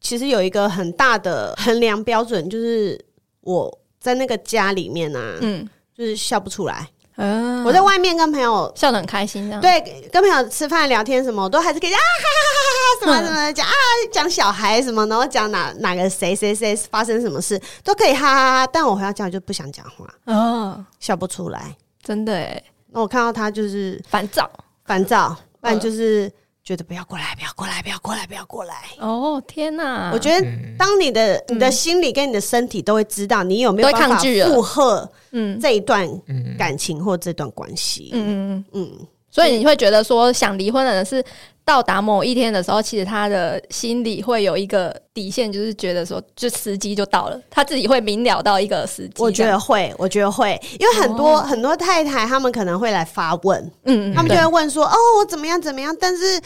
[0.00, 3.02] 其实有一个很大的衡量标准，就是
[3.40, 5.68] 我在那个家里面啊，嗯。
[5.92, 6.88] 就是笑不出来。
[7.16, 9.60] 嗯，我在外面跟朋友笑得很开心，这样。
[9.60, 13.72] 对跟朋友吃饭聊天什么，我都还是可以啊哈哈哈哈什么什么讲啊
[14.12, 18.66] 讲小孩什么，然后讲哪哪个谁谁谁发生什么事都可以哈哈哈。
[18.72, 21.76] 但我回到家我就不想讲话，哦，笑不出来。
[22.02, 24.50] 真的哎，那我看到他就是烦躁。
[24.86, 26.28] 烦躁，不然嗯就是
[26.62, 28.74] 觉得不要过来，不要过来，不要过来，不要过来。
[28.98, 30.10] 哦，天哪！
[30.12, 30.46] 我觉得，
[30.78, 34.46] 当你的你的心理跟你的身体都会知道你有没有会办法抗拒了。
[34.46, 35.58] 负荷嗯。
[35.58, 38.10] 这一段嗯，感情或这段关系。
[38.12, 41.24] 嗯嗯嗯，嗯，所以你会觉得说，想离婚的人是
[41.64, 49.22] 到达某一天的时候，其实他的心里会有一个底线，就是觉得说，就时机就到了，他自己会明了到一个时机。
[49.22, 56.40] 我觉，得会，我觉得会，因为很多、很多太太他们可能会来发问，嗯，他们就对会问说：“哦，我怎么样怎么样？”但是，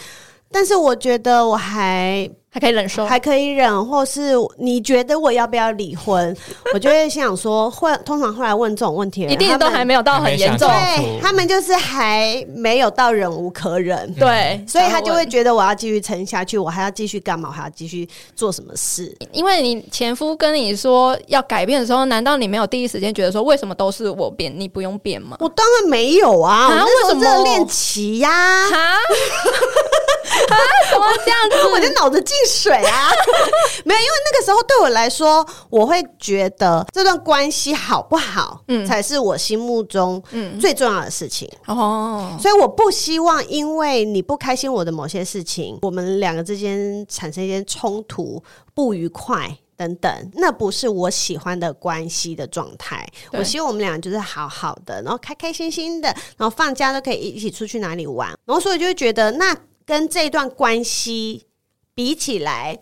[0.50, 3.04] 但是我觉得我还还可以忍受。
[3.04, 6.34] 还可以忍，或是你觉得我要不要离婚？
[6.72, 17.48] 我就会想说，会通常会来问这种问题的人，一定都还没有到很严重，对他们就是还没有到忍无可忍，对，所以他就会觉得我要继续撑下去，我还要继续干嘛？
[17.48, 19.12] 我还要继续做什么事？
[19.32, 25.36] 因为你前夫跟你说要改变的时候，难道你没有第一时间觉得说，为什么都是我变，你不用变吗？
[25.40, 28.98] 我当然没有啊，我啊那时候为什么热恋期呀、哈，啊，
[30.90, 31.68] 怎么这样子？
[31.72, 33.10] 我就脑子进水啊！
[33.84, 41.50] 没有，因为那个时候对我来说，我会觉得这段关系好不好，嗯才是我心目中嗯，最重要的事情。
[41.66, 48.42] 哦，所以我不希望因为你不开心我的某些事情，我们两个之间产生一些冲突、
[48.74, 49.56] 不愉快。
[49.76, 53.04] 等等，那不是我喜欢的关系的状态。
[53.32, 58.28] 我希望我们俩就是好好的，然后开开心心的，然后放假都可以一起出去哪里玩。
[58.44, 59.52] 然后所以就会觉得，那
[59.86, 61.46] 跟这段关系
[61.94, 62.80] 比起来，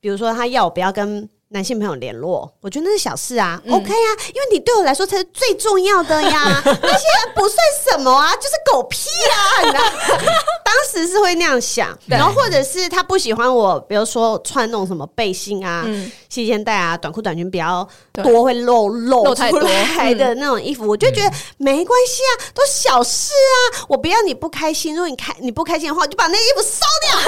[0.00, 7.56] 比如说他要我不要跟男性朋友联络，我觉得那是小事啊、嗯 o k 啊，因为你对我来说才是最重要的呀， 那些不算
[7.90, 9.82] 什么啊，就是狗屁啊，你知道？
[10.64, 23.84] 当时是会那样想，然后或者是他不喜欢我，比如说穿那种什么背心啊、嗯，细肩带啊、短裤短裙比较多会露露出来 的那种衣服，我就觉得没关系啊，都小事啊。
[23.88, 27.18] 我不要你不开心，如果你开你不开心的话，我就把那衣服烧掉。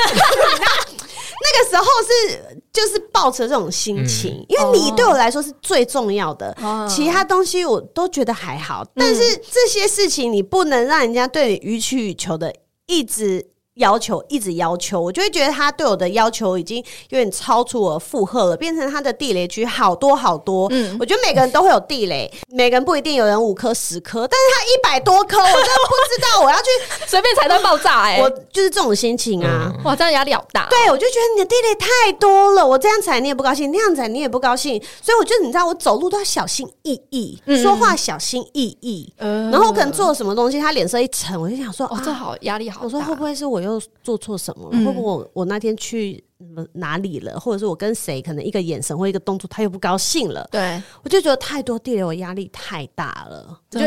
[1.45, 12.53] 那个时候是就是抱着这种心情，因为你对我来说是最重要的，哦其他东西我都觉得还好，但是这些事情你不能让人家对你予取予求的
[12.87, 13.54] 一直。
[13.75, 16.79] 要求一直要求，我就会觉得他对我的要求已经
[17.11, 20.69] 有点超出我负荷了，变成他的地雷区好多好多。
[20.71, 26.69] 嗯我觉得每个人都会有地雷，每个人不一定有人五颗十颗，但是他一百多颗，我真的不知道我要去，
[27.07, 29.73] 随便踩到爆炸哎、我就是这种心情啊。
[29.77, 30.67] 嗯哇，这样压力好大。
[30.69, 39.13] 对，我就觉得你的地雷太多了，我这样踩你也不高兴，那样踩你也不高兴，所以我觉得你知道，我走路都要小心翼翼，嗯说话小心翼翼。
[39.19, 42.85] 嗯然后我可能做了什么东西，他脸色一沉，我就想说，哦，啊这好压力好大。
[42.85, 44.71] 我说会不会是我又做错什么了？
[44.73, 50.47] 嗯会不会我我那天去嗯哪里了，或者是我跟谁可能一个眼神或一个动作，他又不高兴了？
[50.51, 53.81] 对，我就觉得太多地雷，我压力太大了，就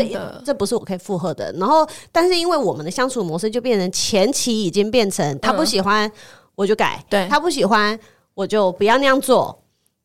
[0.43, 1.51] 这不是我可以负荷的。
[1.53, 6.11] 然后，但是因为我们的相处模式就变成前期已经变成他不喜欢
[6.55, 7.97] 我就改，对他不喜欢
[8.33, 9.63] 我就不要那样做，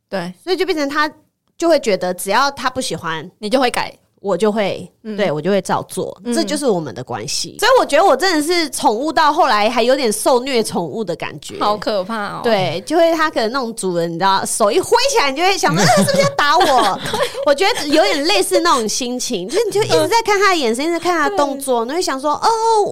[0.08, 1.12] 对所以就变成他
[1.56, 3.96] 就会觉得只要他不喜欢，你就会改。
[4.22, 5.16] 我就会，嗯。
[5.16, 6.32] 对我就会照做，嗯。
[6.32, 7.56] 这就是我们的关系。
[7.58, 17.00] 所以我觉得我真的是宠物到后来还有点受虐宠物的感觉，好可怕哦！，对，就会他可能那种主人，你知道，手一挥起来，你就会想说， 呃是不是要打我？
[17.46, 22.48] 我觉得有点类似那种心情，就是你就一直在看他的眼神，一直在看他的动作，你会想说，哦，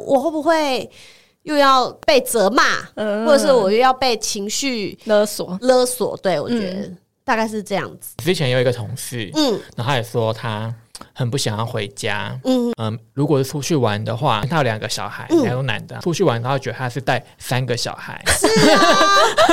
[0.07, 0.91] 我会不会
[1.45, 2.65] 又要被责骂，
[2.97, 3.25] 嗯。
[3.25, 6.17] 或者是我又要被情绪勒索，勒索？
[6.19, 6.91] 对我觉得
[7.25, 8.15] 大概是这样子。
[8.19, 9.53] 之前有一个同事，嗯。
[9.77, 10.75] 然后他也说他
[11.15, 12.39] 很不想要回家。
[12.45, 15.43] 嗯，嗯，如果是出去玩的话，他有两个小孩，嗯。
[15.43, 18.81] 两个男的，出去玩，他会觉得他是带三个小孩，是啊，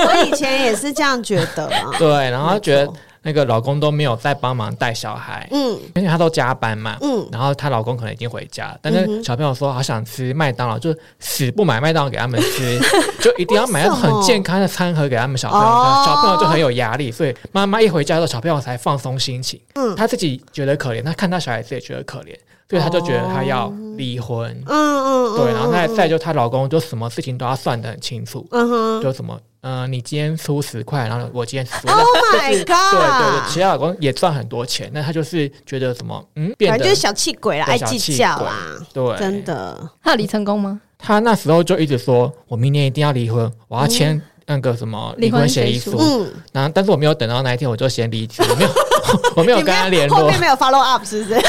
[0.07, 1.91] 我以前也是这样觉得啊。
[1.97, 2.91] 对，然后他觉得
[3.27, 5.77] 那个老公都没有在帮忙带小孩，嗯。
[5.95, 7.27] 因为他都加班嘛，嗯。
[7.29, 12.79] 然后她老公可能已经回家了，但是小朋友说好想吃麦当劳，就死不买麦当劳给他们吃，
[13.19, 16.03] 就一定要买那种很健康的餐盒给他们小朋友，哦。
[16.05, 19.93] 小朋友就很有压力，所以妈妈一回家之后，小朋友才放松心情，嗯。
[19.97, 22.33] 她自己觉得可怜，她看到小孩子也觉得可怜，
[22.69, 29.01] 所以她就觉得她要离婚，嗯嗯，对，然后再嗯再就她老公就什么事情都要算得很清楚，嗯哼。
[29.01, 29.37] 就什么。
[29.67, 33.49] 呃，你今天出十块，然后我今天十块，， Oh my 是对对对，god！
[33.51, 38.55] 其他老公也赚很多钱，那他就是觉得什么，嗯，变得就是小气鬼啦，爱计较啦，
[38.93, 39.77] 对，真的。
[40.01, 40.79] 他有离成功吗？
[40.97, 45.97] 他那时候就一直说，我明年一定要离婚，我要签那个什么离婚协议书。
[45.99, 48.69] 嗯，然后，但是我没有等到那一天，我就先离职，我没有，
[49.35, 50.19] 我没有跟他联络。
[50.19, 51.41] 后面没有 follow up 是不是？
[51.41, 51.43] 对，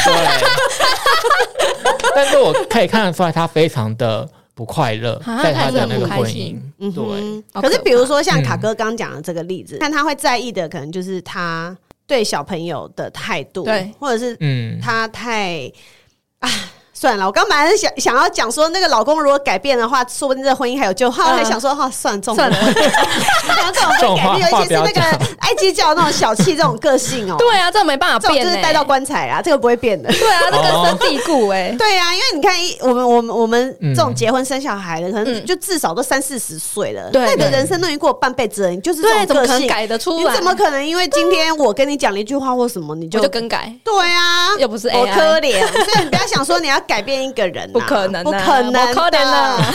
[2.17, 4.29] 但是我可以看得出来，他非常的
[4.59, 6.73] 不快乐，啊在他的那他是很个婚姻不开心。
[6.79, 11.77] 嗯对，可可是比如说像嗯卡哥刚讲的这个例子，但他会在意的可能就是他
[12.09, 15.71] 对小朋友的态度，对，或者是嗯，他太
[16.41, 16.51] 啊。
[16.99, 21.09] 算了，我刚本来是想想要讲说，那个老公如果改变的话，说不定这婚姻还有救。
[21.09, 22.57] 后来想说，哈、算了，算了，
[23.47, 25.01] 像这种这种会改变，尤其是那个
[25.39, 30.11] 爱计较那种小气这种个性哦、对啊，这没办法这种变欸，就是带到棺材啊，这个不会变的。
[30.11, 31.73] 对啊，这根深蒂固哎。
[31.79, 40.31] 对啊，因为你看，一我们我们我们嗯这种结婚生小孩的，可能嗯就至少都三四十岁了，对那你的人生都已经过半辈子了，你就是这对，怎么可能种个性，改得出来？
[40.33, 43.73] 你怎么可能因为今天我跟你讲了一句话或什么，你就就更改？
[43.85, 44.49] 对啊？
[44.59, 49.75] 又不是我 AI 可怜，所以你不要想说你要改变一个人啊，不可能啊不可能，不可能啊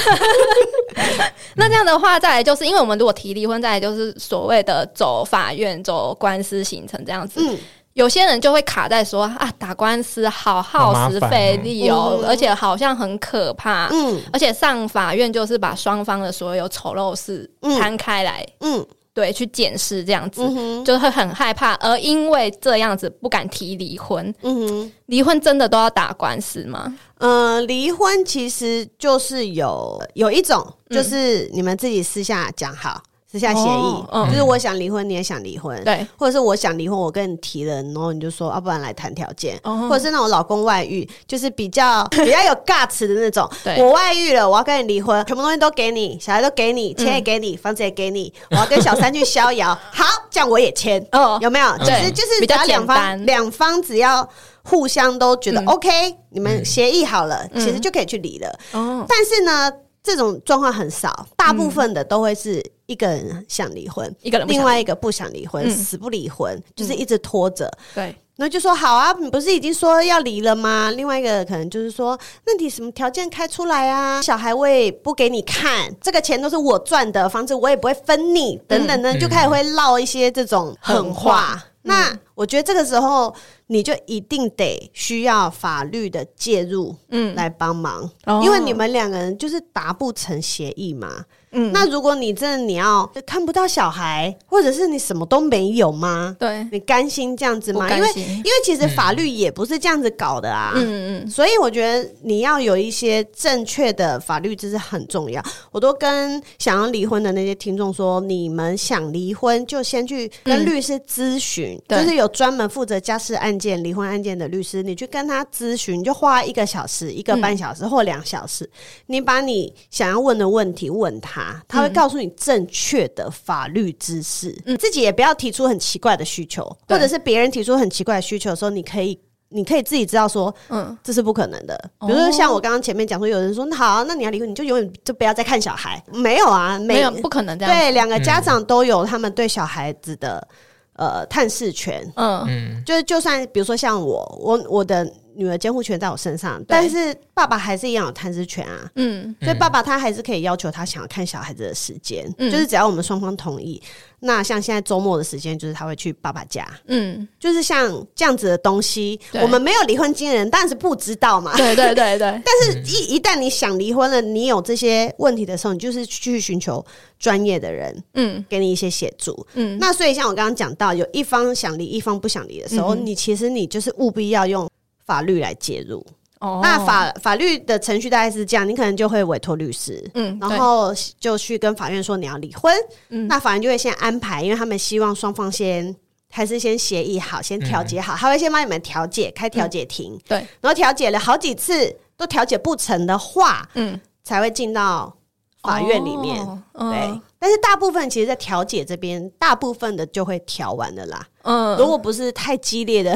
[1.55, 7.39] 那这样的话，再来就是因为我们如果提离婚，再来就是所谓的走法院、走官司行程这样子。
[7.41, 7.57] 嗯，
[7.93, 12.27] 有些人就会卡在说啊，打官司好耗时费力哦，嗯。
[12.27, 13.87] 而且好像很可怕。
[13.91, 14.19] 嗯。
[14.33, 17.79] 而且上法院就是把双方的所有丑陋事嗯。
[17.79, 24.33] 摊开来，嗯对，去检视这样子，嗯就会很害怕，而因为这样子不敢提离婚。
[24.41, 24.91] 嗯哼。
[25.05, 26.97] 离婚真的都要打官司吗？
[27.19, 33.03] 呃，离婚其实就是有有一种，嗯就是你们自己私下讲好，
[33.33, 33.65] 私下协议
[34.11, 43.49] 哦，嗯就是我想离婚，你也想离婚，对，或者是我想离婚，我跟你提了，然后你就说，要、不然来谈条件，哦或者是那种老公外遇，就是比较比较有 guts 的那种。
[43.63, 51.03] 对 我外遇了，我要跟你离婚，全部东西都给你，小孩都给你，钱也给你，房子也给你，我要跟小三去逍遥，好，这样我也签。
[51.11, 51.75] 哦有没有？
[51.79, 54.29] 其对实就是比较只要两方两方只要
[54.63, 55.89] 互相都觉得嗯 OK，、
[56.29, 58.59] 你们协议好了，嗯其实就可以去离了。
[58.73, 59.71] 哦，但是呢，
[60.03, 67.71] 这种状况很少，大部分的都会是一个人想离婚，一个人另外一个不想离婚，嗯死不离婚，就是一直拖着。
[67.95, 68.03] 对，
[68.35, 70.91] 然后就说好啊，你不是已经说要离了吗？
[70.91, 74.21] 另外一个可能就是说，那你什么条件开出来啊？
[74.21, 81.63] 小孩我也不给你看，这个钱都是我赚的，房子我也不会分你，等等的，嗯就开始会唠一些这种狠话。
[81.83, 83.33] 那我觉得这个时候
[83.67, 88.41] 你就一定得需要法律的介入嗯，来帮忙，哦。
[88.43, 91.25] 因为你们两个人就是达不成协议嘛。
[91.53, 91.71] 嗯。
[91.71, 96.35] 那如果你真的你要看不到小孩，或者是你什么都没有吗？
[96.39, 97.89] 对，你甘心这样子吗？
[97.89, 98.37] 因为不甘心。
[98.37, 100.73] 因为其实法律也不是这样子搞的啊。
[100.75, 105.43] 嗯嗯所以我觉得你要有一些正确的法律知识很重要。
[105.71, 110.65] 我都跟想要离婚的那些听众说，你们想离婚就先去跟嗯。
[110.65, 112.01] 律师咨询，对。
[112.01, 118.69] 就是有专门负责家事案件、离婚案件的律师，你去跟他咨询，你就花一个小时、一个半小时或两小时，
[119.07, 124.55] 你把你想要问的问题问他，他会告诉你正确的法律知识。
[124.65, 129.19] 嗯自己也不要提出很奇怪的需求，或者是别人提出很奇怪的需求的时候，你可以。
[129.55, 131.79] 你可以自己知道说嗯，这是不可能的。
[132.07, 136.03] 比如说像我刚刚前面讲说，有人说那好，那你要离婚，你就永远就不要再看小孩。
[136.11, 140.47] 没有啊，没有不可能这样，对两个家长都有他们对小孩子的
[140.93, 142.03] 呃探视权。
[142.15, 148.89] 嗯嗯，就是就算比如说像我，我我的女儿监护权在我身上，但是爸爸还是一样有探视权啊。
[148.95, 153.81] 嗯所以爸爸他还是可以要求他想要看小孩子的时间，嗯就是只要我们双方同意。
[154.25, 161.55] 那像现在周末的时间，就是他会去爸爸家，嗯，就是像这样子的东西，我们没有离婚经验的人当然是不知道嘛。
[161.57, 166.83] 对对对对， 但是一一旦你想离婚了，你有这些问题的时候，你就是去寻求
[167.19, 169.45] 专业的人嗯给你一些协助。
[169.55, 174.69] 嗯，那所以像我刚刚讲到，有一方想离，一方不想离的时候，嗯你其实你就是务必要用
[175.05, 176.05] 法律来介入。
[176.39, 176.59] 哦。
[176.61, 182.73] 那法法律的程序大概是这样，你可能就会委托律师，嗯，然后就去跟法院说你要离婚，
[183.09, 183.27] 嗯。
[183.27, 185.95] 那法院就会先安排，因为他们希望双方先
[186.29, 195.15] 还是先协议好，先调解好，他会先帮你们调解，开调解庭，对，然后调解了好几次都调解不成的话，嗯，才会进到
[195.61, 196.43] 法院里面。
[196.45, 201.27] 哦对，但是大部分其实，在调解这边，大部分的就会调完的啦。
[201.43, 203.15] 嗯，如果不是太激烈的、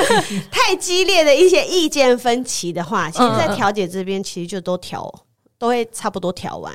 [0.52, 5.10] 太激烈的一些意见分歧的话，其实，在调解这边其实就都调，
[5.58, 6.72] 都会差不多调完。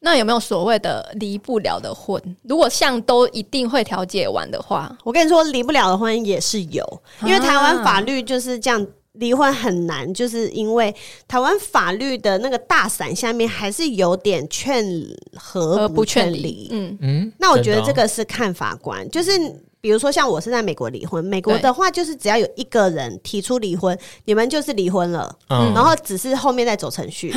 [0.00, 2.20] 那有没有所谓的离不了的婚？
[2.42, 8.86] 如果像都一定会调解完的话，我跟你说，离不了的婚也是有，因为台湾法律就是这样。
[9.14, 10.94] 离婚很难，就是因为
[11.26, 14.86] 台湾法律的那个大伞下面还是有点劝
[15.34, 19.32] 和呃，不不劝劝离，嗯嗯，那我觉得这个是看法官，就是
[19.80, 25.72] 比如说像我是在美国离婚，美国的话就是只要有一个人提出离婚，你们就是离婚了，嗯。
[25.74, 27.34] 然后只是后面再走程序。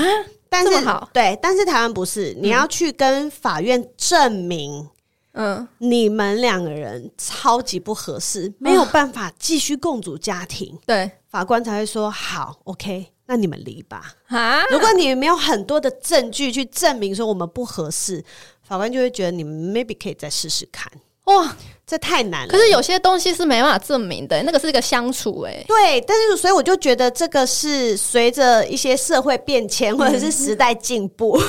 [0.50, 1.10] 但是好？
[1.12, 4.88] 对，但是台湾不是，你要去跟法院证明
[5.32, 11.10] 嗯，你们两个人超级不合适，没有办法继续共组家庭，对。
[11.28, 14.14] 法官才会说好，OK，那你们离吧。
[14.28, 18.24] 啊，如果你没有很多的证据去证明说我们不合适，
[18.62, 20.92] 法官就会觉得你们 maybe 可以再试试看。
[21.26, 21.56] 哇，
[21.86, 22.48] 这太难了。
[22.48, 31.40] 可是有些东西是没办法证明的，那个是一个相处，哎，对，但是所以我就觉得这个是随着一些社会变迁或者是时代进步，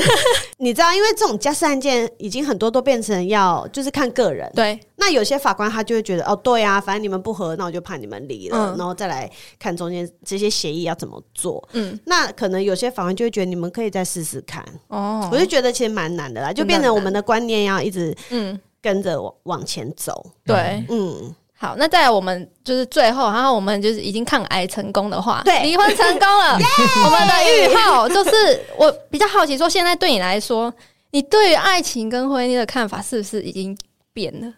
[0.58, 4.50] 你知道，因为这种家事案件已经很多都变成要就是看个人。
[4.54, 8.76] 对，那有些法官他就会觉得哦，对啊，反正你们不和，那我就判你们离了，嗯。
[8.76, 11.66] 然后再来看中间这些协议要怎么做。
[11.72, 20.26] 嗯，那可能有些法官就会觉得你们可以再试试看，哦，我就觉得其实蛮难的啦，就变成我们的观念要一直嗯，跟着往往前走。
[20.44, 26.58] 对，嗯，好，那再来我们就是最后，然后我们就是已经抗癌成功的话，对离婚成功了。
[27.06, 30.72] 我们的预后就是，我比较好奇，说现在对你来说，
[31.12, 33.76] 你对于爱情跟婚姻的看法是不是已经
[34.12, 34.52] 变了，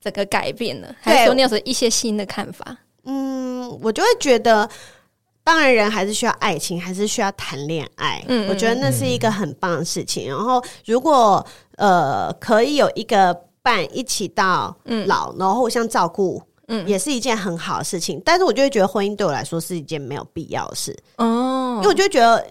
[0.00, 2.76] 整个改变了，还是对说你有一些新的看法？
[3.04, 4.68] 嗯，我就会觉得，
[5.42, 8.24] 当然人还是需要爱情，还是需要谈恋爱。
[8.28, 10.26] 嗯我觉得那是一个很棒的事情。
[10.28, 11.44] 然后，如果
[11.76, 16.40] 呃可以有一个伴一起到老，然后互相照顾。
[16.68, 16.86] 嗯。
[16.88, 21.74] 也是一件很好的事情，但是我就会觉得婚姻对我来说是一件没有必要的事，哦。
[21.76, 22.46] 因为我就觉得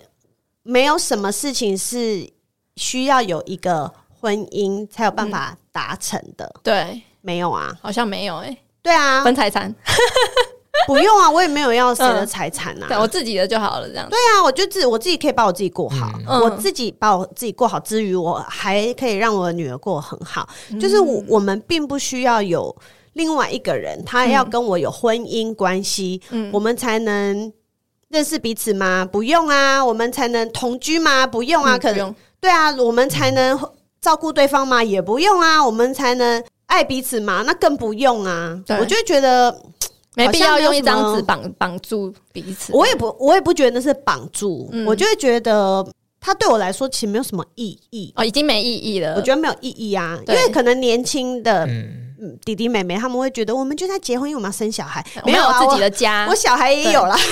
[0.61, 2.29] 没有什么事情是
[2.75, 9.73] 需要有一个婚姻才有办法达成的，对，没有啊，好像没有哎、对啊，分财产，
[10.87, 14.07] 不用啊，我也没有要谁的财产啊，对我自己的就好了，这样。
[14.09, 20.47] 对啊，我就自我自己可以把我自己过好，嗯我自己把我自己过好之余，我还可以让我的女儿过得很好。
[20.79, 22.75] 就是我嗯我们并不需要有
[23.13, 27.51] 另外一个人，他要跟我有婚姻关系，嗯我们才能
[28.09, 29.07] 认识彼此吗？
[29.09, 31.25] 不用啊，我们才能同居吗？
[31.25, 33.57] 不用啊，可能对啊，我们才能
[34.01, 34.83] 照顾对方吗？
[34.83, 37.43] 也不用啊，我们才能爱彼此吗？
[37.45, 38.59] 那更不用啊。
[38.79, 39.55] 我就会觉得。
[40.15, 42.71] 没必要用一张纸绑绑住彼此。
[42.73, 45.85] 我也不，我也不觉得那是绑住，嗯我就会觉得
[46.19, 49.15] 它对我来说其实没有什么意义，哦，已经没意义了。
[49.15, 57.17] 我觉得没有意义啊，因对为可能年轻的嗯，嗯弟弟妹妹他们会觉得我们就在结婚，因为我们要生小孩，我们有啊自己的家我，我小孩也有啦。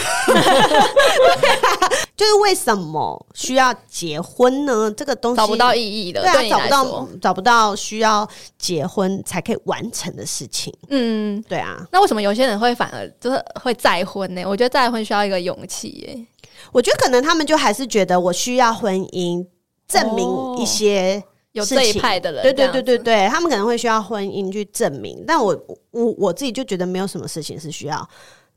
[2.22, 4.91] 就是为什么需要结婚呢？
[4.91, 10.72] 这个东西找不到意义的，对啊，你找不到，找不到需要结婚才可以完成的事情。
[10.89, 11.43] 嗯。
[11.49, 14.45] 对啊，那为什么有些人会反而就是会再婚呢？
[14.45, 16.28] 我觉得再婚需要一个勇气耶。
[16.72, 19.43] 我觉得可能他们就还是觉得我需要婚姻
[19.88, 21.24] 证明一些。
[21.53, 25.53] 有这一派的人，对对对对对，他们可能会需要婚姻去证明，但我
[25.89, 28.09] 我我自己就觉得没有什么事情是需要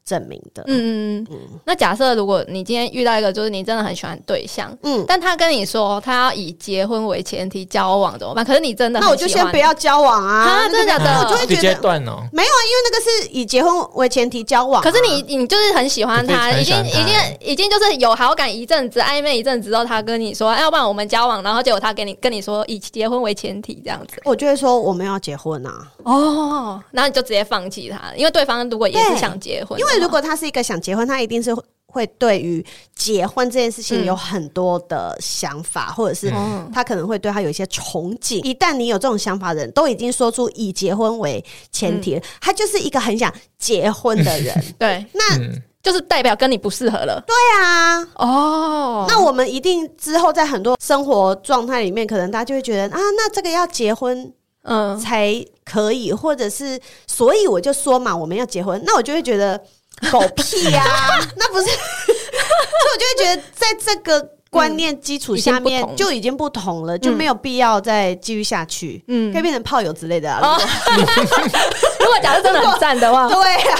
[0.04, 0.62] 证明的。
[0.66, 0.88] 嗯嗯
[1.18, 1.60] 嗯嗯。
[1.64, 8.44] 那假设如果你今天遇到一个就是你真的很喜欢对象，嗯，但他跟你说他要以结婚为前提交往怎么办？
[8.44, 10.68] 可是你真的那我就先不要交往啊！
[10.70, 12.22] 真的假的我就会觉得断哦。
[12.32, 31.54] 没有啊，因为那个是以结婚为前提交往啊、可是你你就是很喜欢他，已经已经已经就是有好感一阵子，暧昧一阵子之后，他跟你说，哎要不然我们交往，然后结果他跟你跟你说以结婚为前提这样子，我就会说我们要结婚啊，哦，然后你就直接放弃他，因为对方如果也是想结婚，因为以如果他是一个想结婚，他一定是
[31.86, 32.64] 会对于
[32.96, 36.70] 结婚这件事情有很多的想法，或者是嗯。
[36.74, 38.42] 他可能会对他有一些憧憬。
[38.44, 44.64] 一旦你有这种想法的人，都已经说出以结婚为前提了，他就是一个很想结婚的人。
[44.76, 47.22] 对，那嗯，就是代表跟你不适合了。
[47.26, 54.32] 对啊，哦，那我们一定之后在很多生活状态里面，可能大家就会觉得啊，那这个要结婚
[54.62, 55.32] 嗯，才
[55.64, 59.62] 可以，或者是所以我就说嘛，我们要结婚，那我就会觉得
[60.10, 60.84] 狗屁呀、
[61.36, 69.32] 那不是， 所以我就会觉得在这个观念基础下面就已经不同了，就没有必要再继续下去，嗯。
[69.32, 72.14] 可以变成炮友之类的如果。
[72.22, 73.78] 假设真的很赞的话，对啊，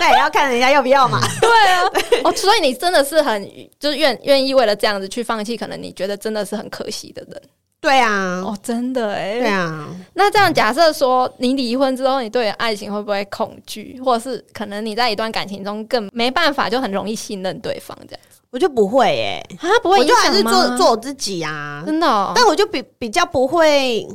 [0.00, 1.20] 那也要看人家要不要嘛。
[1.40, 1.82] 对啊，
[2.24, 3.46] 哦，所以你真的是很
[3.78, 7.42] 就是愿愿意为了这样子去放弃，可能你觉得真的是很可惜的人
[7.80, 9.48] 对啊，哦，真的哎，对。
[9.48, 18.20] 啊，那这样假设说你离婚之后，你对爱情会不会恐惧，或者是可能你在一段感情中更没办法，就很容易信任对方这样
[18.50, 19.64] 我就不会耶、啊？
[19.82, 20.76] 不会我影就还是做？
[20.76, 21.82] 做我自己啊。
[21.86, 24.06] 真的哦，但我就比比较不会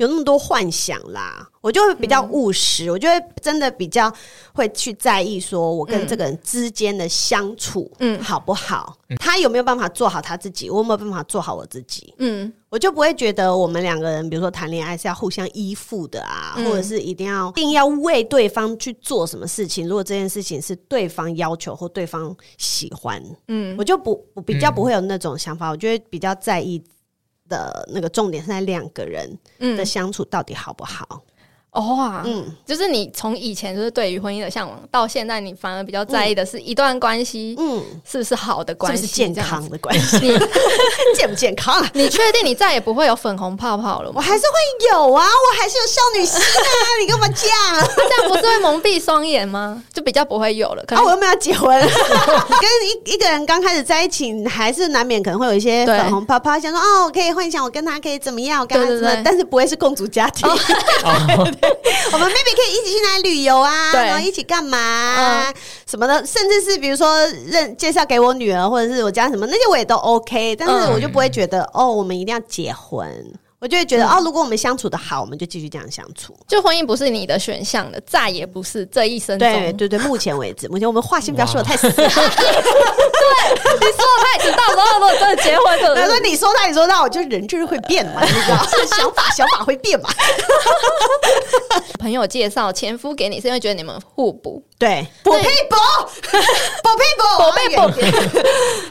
[0.00, 4.10] 有那么多幻想啦，我就会比较务实，我就会真的比较
[4.54, 8.96] 会去在意说我跟这个人之间的相处，嗯嗯，好不好？
[9.18, 10.70] 他有没有办法做好他自己？
[10.70, 12.14] 我有没有办法做好我自己？
[12.16, 19.86] 嗯我就不会觉得我们两个人，比如说谈恋爱是要互相依附的啊，嗯或者是一定要一定要为对方去做什么事情。
[19.86, 26.82] 如果这件事情是对方要求或对方喜欢，嗯我就不我比较不会有那种想法，我就会比较在意
[27.50, 29.28] 的那个重点是在两个人
[29.58, 31.22] 的嗯，相处到底好不好。
[31.72, 40.18] 哦啊，嗯，就是你从以前就是对于婚姻的向往，到现在你反而比较在意的是一段关系嗯，是不是好的是关系，不是健康的关系？
[40.20, 40.38] 你
[41.16, 41.88] 健不健康啊？
[41.94, 44.14] 你确定你再也不会有粉红泡泡了吗？
[44.16, 46.74] 我还是会有啊，我还是有少女心啊！
[47.00, 47.88] 你干嘛这样？
[47.96, 49.80] 这样不是会蒙蔽双眼吗？
[49.92, 50.82] 就比较不会有了。
[50.86, 60.48] 可啊，能我又没有结婚， 跟一一个人刚开始在一起，还是难免可能会有一些粉红泡泡，想说哦，我可以幻想我跟他可以怎么样，我跟他对对怎么但是不会是共主家庭。
[62.12, 65.52] 我们 maybe 可以一起去哪里旅游啊，对然后一起干嘛、啊
[65.86, 73.32] 什么的，甚至是比如说认介绍给我女儿，或者是我家什么那些我也都 OK，但是嗯我就不会觉得、哦，我们一定要结婚。
[73.58, 76.34] 我就会觉得、哦，如果我们相处的好，我们就继续这样相处。
[76.48, 79.46] 就婚姻不是你的选项了，再也不是这一生中。
[79.52, 81.86] 对对对，目前为止，目前我们话先不要说的太死。
[83.80, 88.56] 你说太子，到时候如果真的结婚，就他说你说他，你说他，我就人就是会变嘛， 你知道，
[88.96, 90.08] 想法想法会变嘛。
[91.98, 94.62] 朋友介绍前夫给你，是因为觉得你们互补。
[94.78, 95.76] 对，不配补，
[96.22, 98.12] 不配补，宝贝我要远点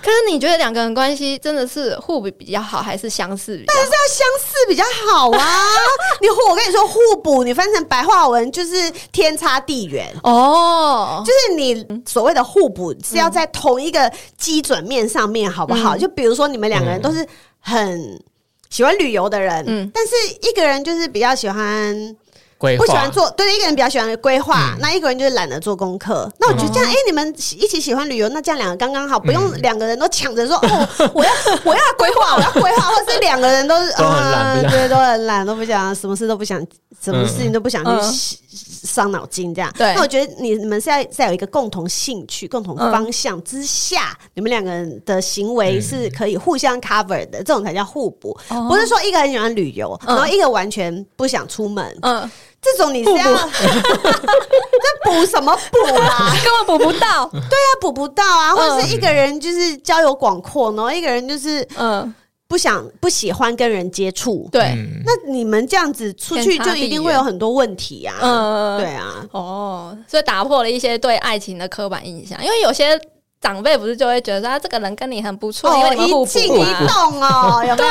[0.04, 3.64] 可是你觉得两个人关系真的是互补比较好，还是相似？
[3.66, 5.66] 但是要相似比较好啊。
[6.22, 10.14] 你互，我跟你说互补，你翻成白话文就是天差地远。
[10.22, 15.96] 哦，就是你所谓的互补是要在同一个基准面上面，好不好？
[15.96, 16.00] 嗯。
[16.00, 17.26] 就比如说你们两个人都是
[17.60, 18.22] 很
[18.70, 19.92] 喜欢旅游的人，嗯。
[19.94, 20.14] 但是
[20.50, 22.16] 一个人就是比较喜欢
[22.60, 22.86] 规划。
[22.86, 26.32] 不喜欢做，对，一个人比较喜欢规划，那一个人就是懒得做功课。
[26.38, 31.32] 那我觉得这样，哎、你们一起喜欢旅游，那这样两个刚刚好，不用两个人都抢着说，哦，我要
[31.66, 34.72] 我要规划， 我要规划，或是两个人都是 都很懒不想。
[34.72, 36.60] 对，都很懒，都不想，什么事都不想，
[37.02, 38.12] 什么事情都不想嗯。
[38.12, 38.38] 去
[38.82, 39.72] 伤脑筋，这样。
[39.78, 39.94] 对。
[39.94, 48.38] 那我觉得你们是要在有一个共同兴趣、共同嗯方向之下，你们两个人的行为是可以互相 cover 的，这种才叫互补。
[48.50, 48.68] 哦。
[48.70, 50.16] 不是说一个很喜欢旅游，嗯。
[50.16, 52.30] 然后一个完全不想出门，嗯，
[52.62, 53.24] 这种你是要
[53.56, 56.34] 这补什么补啊？
[56.44, 57.26] 根本补不到。
[57.32, 62.14] 对啊，补不到啊，或者是一个人就是交友广阔，然后一个人就是嗯，
[62.48, 64.50] 不想不喜欢跟人接触。
[64.52, 65.02] 对，嗯。
[65.06, 68.16] 那你们这样子出去就一定会有很多问题啊。
[68.22, 73.00] 嗯，对啊，哦，所以打破了一些对爱情的刻板印象，因为有些
[73.42, 76.88] 长辈不是就会觉得说，啊，这个人跟你很不错，因为哦，你们互一静一。
[76.88, 77.90] 动哦，有没有？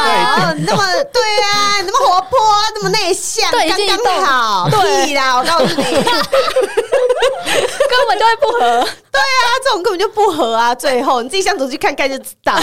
[0.67, 0.83] 那么
[1.13, 2.39] 对啊，那么活泼，
[2.75, 4.69] 那么内向，刚刚好。
[4.71, 6.03] 对屁啦，我告诉你，对
[7.89, 8.87] 根本就会不合。
[9.19, 10.75] 啊，这种根本就不合啊。
[10.75, 12.63] 最后你自己相处去看看就知道了。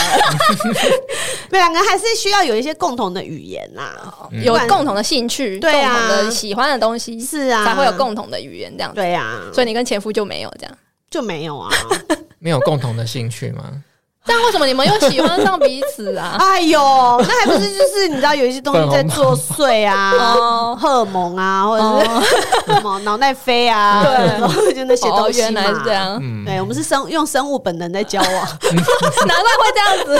[1.49, 3.95] 两个还是需要有一些共同的语言啦。
[4.31, 8.95] 有共同的兴趣，对啊共同的喜欢的东西，是啊，才会有共同的语言这样子。
[8.95, 10.77] 对啊，所以你跟前夫就没有这样。
[11.15, 11.69] 就没有啊。
[12.39, 13.63] 没有共同的兴趣吗？
[14.25, 16.35] 这样为什么你们又喜欢上彼此啊？
[16.39, 16.79] 哎呦，
[17.27, 21.83] 那还不是就是你知道有一些东西在作祟啊， 哦荷尔蒙啊，或者
[22.25, 25.93] 是什么脑袋飞啊，对然后就那些哦东，西原来这。
[25.93, 30.19] 样，嗯，对，我们是生用生物本能在交往，难怪会这样子。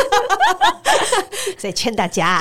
[1.58, 2.40] 所以劝大家，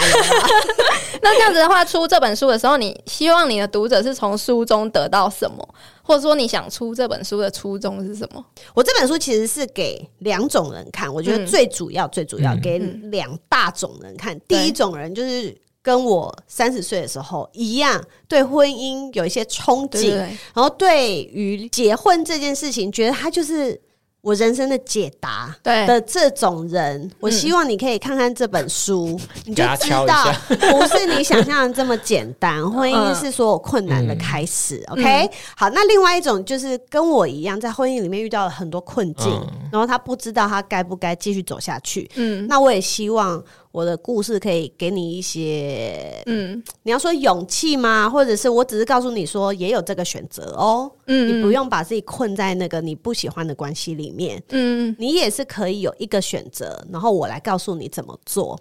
[1.22, 5.66] 那这样子的话，出这本书的时候，你希望你的读者是从书中得到什么，
[6.06, 8.44] 或者说你想出这本书的初衷是什么？
[8.74, 14.38] 我这本书其实是给两种人看，我觉得嗯最主要、最主要嗯给两大种人看。
[14.40, 23.80] 对第一种人就是跟我三十岁的时候一样，对婚姻有一些憧憬，然后对于结婚这件事情，觉得他就是
[24.24, 25.54] 我人生的解答。
[25.62, 32.54] 对的这种人，我希望你可以看看这本书， 你就知道不是你想象的这么简单。
[32.72, 34.82] 婚姻嗯是所有困难的开始。
[34.88, 42.10] OK，好，那另外一种就是跟我一样，在婚姻里面遇到了很多困境，嗯然后他不知道他该不该继续走下去。
[42.14, 43.42] 嗯那我也希望
[43.74, 46.62] 我的故事可以给你一些，嗯。
[46.84, 48.08] 你要说勇气吗？
[48.08, 58.56] 或者是我只是告诉你说也有这个选择哦，嗯你不用把自己困在那个你不喜欢的关系里面，嗯，你也是可以有一个选择，然后我来告诉你怎么做。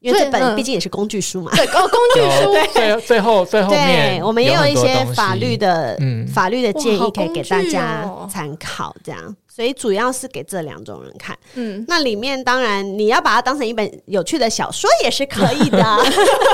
[0.00, 2.52] 因为这本毕竟也是工具书嘛，对，哦，工具书。
[2.52, 6.26] 对最最后最后面对，我们也有一些法律的、嗯。
[6.26, 9.36] 法律的建议可以给大家哦参考，这样。
[9.58, 11.36] 所以主要是给这两种人看。
[11.54, 15.84] 嗯，那里面当然你要把它当成一本有趣的小说也是可以的。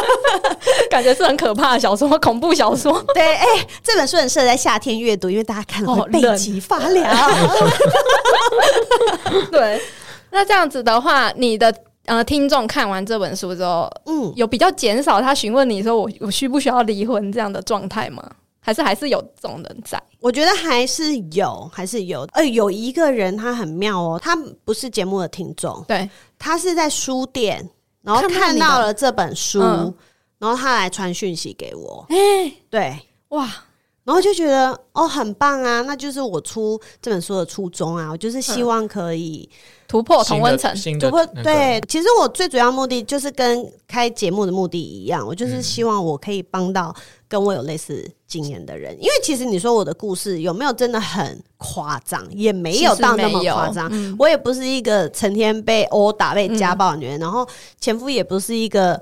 [0.88, 2.98] 感觉是很可怕的小说，恐怖小说。
[3.12, 3.46] 对，哎、
[3.82, 7.04] 这本书很适合在夏天阅读，因为大家看了背脊发凉。
[9.52, 9.78] 对，
[10.30, 11.74] 那这样子的话，你的
[12.06, 18.24] 呃听众看完这本书之后，嗯，有比较减少他询问你说我我需不需要离婚这样的状态吗？
[18.64, 20.02] 还是还是有这种人在？
[20.20, 22.22] 我觉得还是有，还是有。
[22.32, 24.34] 呃，有一个人他很妙哦，他
[24.64, 26.08] 不是节目的听众，对，
[26.38, 27.68] 他是在书店，
[28.00, 29.94] 然后看到了这本书，嗯。
[30.36, 32.04] 然后他来传讯息给我。
[32.10, 32.16] 哎、
[32.68, 32.98] 对，
[33.28, 33.48] 哇，
[34.02, 39.48] 然后就觉得哦，很棒啊，那就是我出这本书的初衷啊，我就是希望可以
[39.86, 41.24] 突破同温层，突破。
[41.34, 46.94] 那个对，其实我最主要目的就是跟开节目的目的一样，我嗯就是希望我可以帮到
[47.28, 48.96] 跟我有类似经验的人。
[49.00, 53.88] 因为其实你说我的故事有没有真的很夸张，也没有到那么夸张。
[53.92, 57.46] 嗯我也不是一个成天被殴打、被家暴的女人，然后
[57.80, 59.00] 前夫也不是一个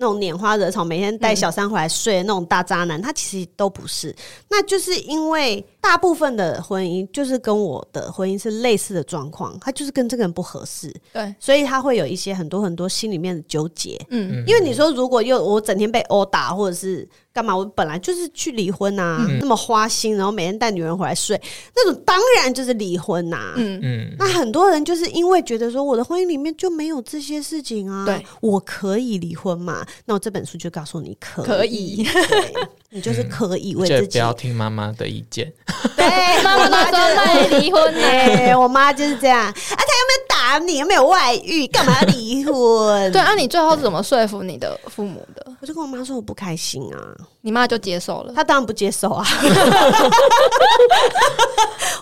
[0.00, 4.14] 那种拈花惹草、每天带小三回来睡的那种大渣男，他其实都不是。
[4.48, 13.98] 那就是因为大部分的婚姻就是跟我的婚姻是类似的状况，他就是跟这个人不合适，对，所以他会有一些很多很多心里面的纠结。
[14.10, 14.44] 嗯。
[14.46, 21.40] 因为你说，如果又我整天被殴打，或者是干嘛，我本来就是去离婚呐、那么花心，然后每天带女人回来睡，
[21.74, 23.80] 那种当然就是离婚呐、嗯。
[23.82, 29.86] 嗯，那很多人就是因为觉得说我的婚姻里面就没有这些事情啊，对，我可以离婚嘛？
[30.04, 32.06] 那我这本书就告诉你可可以，
[32.90, 34.18] 你就是可以为自己。
[34.18, 35.52] 不要听妈妈的意见，
[35.94, 36.06] 对，
[36.42, 40.78] 妈妈都说那你离婚呢、对，我妈就是这样啊，他有没有打你？
[40.78, 41.66] 有没有外遇？
[41.66, 43.12] 干嘛要离婚？
[43.12, 45.46] 对啊，你最后是怎么说服你的父母的？
[45.60, 46.98] 我就跟我妈说我不开心啊，
[47.42, 48.32] 你妈就接受了。
[48.34, 49.26] 她当然不接受啊。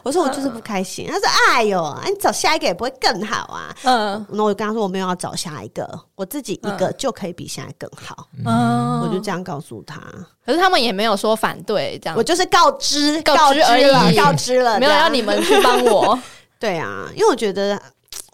[0.06, 3.74] 我说我就是不开心，他说哎呦，哎你找下一个也不会更好啊。
[3.82, 4.24] 嗯。
[4.30, 5.84] 那我就跟他说我没有要找下一个，
[6.14, 8.28] 我自己一个就可以比现在更好。
[8.44, 10.00] 嗯，我就这样告诉他，
[10.44, 12.16] 可是他们也没有说反对，这样。
[12.16, 13.84] 我就是告知告知而已。
[13.86, 16.16] 了，告知了，没有让你们去帮我。
[16.60, 17.80] 对啊，因为我觉得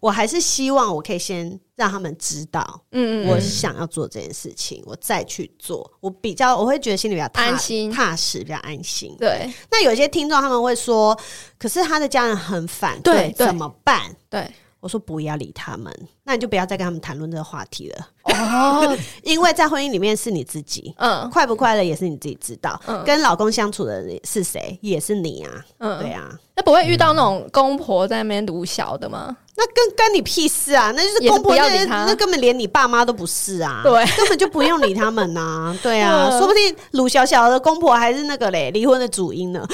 [0.03, 2.82] 我还是希望我可以先让他们知道。
[2.90, 9.14] 嗯嗯，我想要做这件事情，我再去做，我比较我会觉得心里比较踏安心踏实，比较安心。
[9.16, 11.16] 对那有些听众他们会说，
[11.57, 14.14] 可是他的家人很反对，怎么办？
[14.28, 14.50] 对。
[14.80, 15.94] 我说不要理他们，
[16.24, 20.92] 那你就不要再跟他们谈论这个话题了，哦， 因为在婚姻里面是你自己。
[20.96, 29.36] 嗯快不快乐也是你自己知道，嗯跟老公相处的人是谁也是你啊，嗯，对啊，那不会遇到那种公婆在那边撸小的吗？
[29.55, 30.92] 那跟干你屁事啊！
[30.96, 39.66] 那就是公婆那不要理他那根本连你爸妈都不是啊，对，根本就不用理他们 呐、对啊，嗯说不定鲁小小的公婆还是那个嘞离婚的主因呢。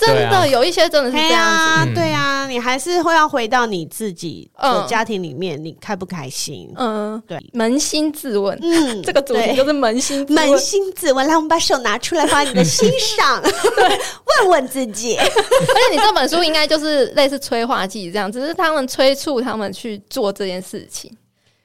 [0.00, 1.94] 真的有一些真的是这样子。
[1.94, 6.72] 对啊，你还是会要回到你自己的嗯家庭里面，你开不开心？
[6.76, 10.48] 嗯，对，�m 心自问，嗯 这个主题就是扪心自问。
[10.48, 13.42] 扪心自问，来，我们把手拿出来，放在你的心上，
[14.40, 15.16] 问问自己。
[15.18, 21.16] 而且你这本书应该就是类似催化剂这样，只是他们催促他们去做这件事情。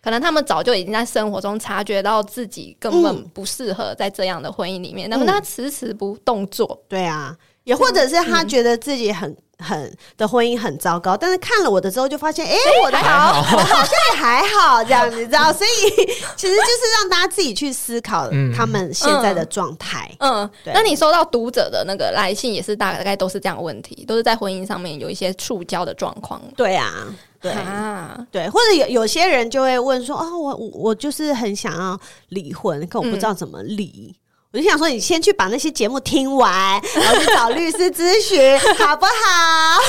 [0.02, 3.32] 可能他们早就已经在生活中察觉到自己根本嗯。
[3.34, 15.90] 不适合在这样的婚姻里面，那么他迟迟不动作，对啊，也或者是他觉得自己很很的婚姻很糟糕，但是看了我的之后就发现，哎、我的好，我好像也还好，这样你知道， 所以
[16.36, 20.12] 其实就是让大家自己去思考嗯他们现在的状态。
[20.20, 26.42] 嗯，对那你收到读者的那个来信也是大概都是这样的问题，都是在婚姻上面有一些触礁的状况。
[26.56, 26.92] 对啊，
[27.40, 27.52] 对。
[27.52, 32.00] 啊，对，或者有有些人就会问说：“哦，我我我就是很想要
[32.30, 34.14] 离婚，可我不知道怎么离。
[34.14, 34.25] 我
[34.56, 39.82] 我就想说，你先去把那些节目听完，然后去找律师咨询， 好不好？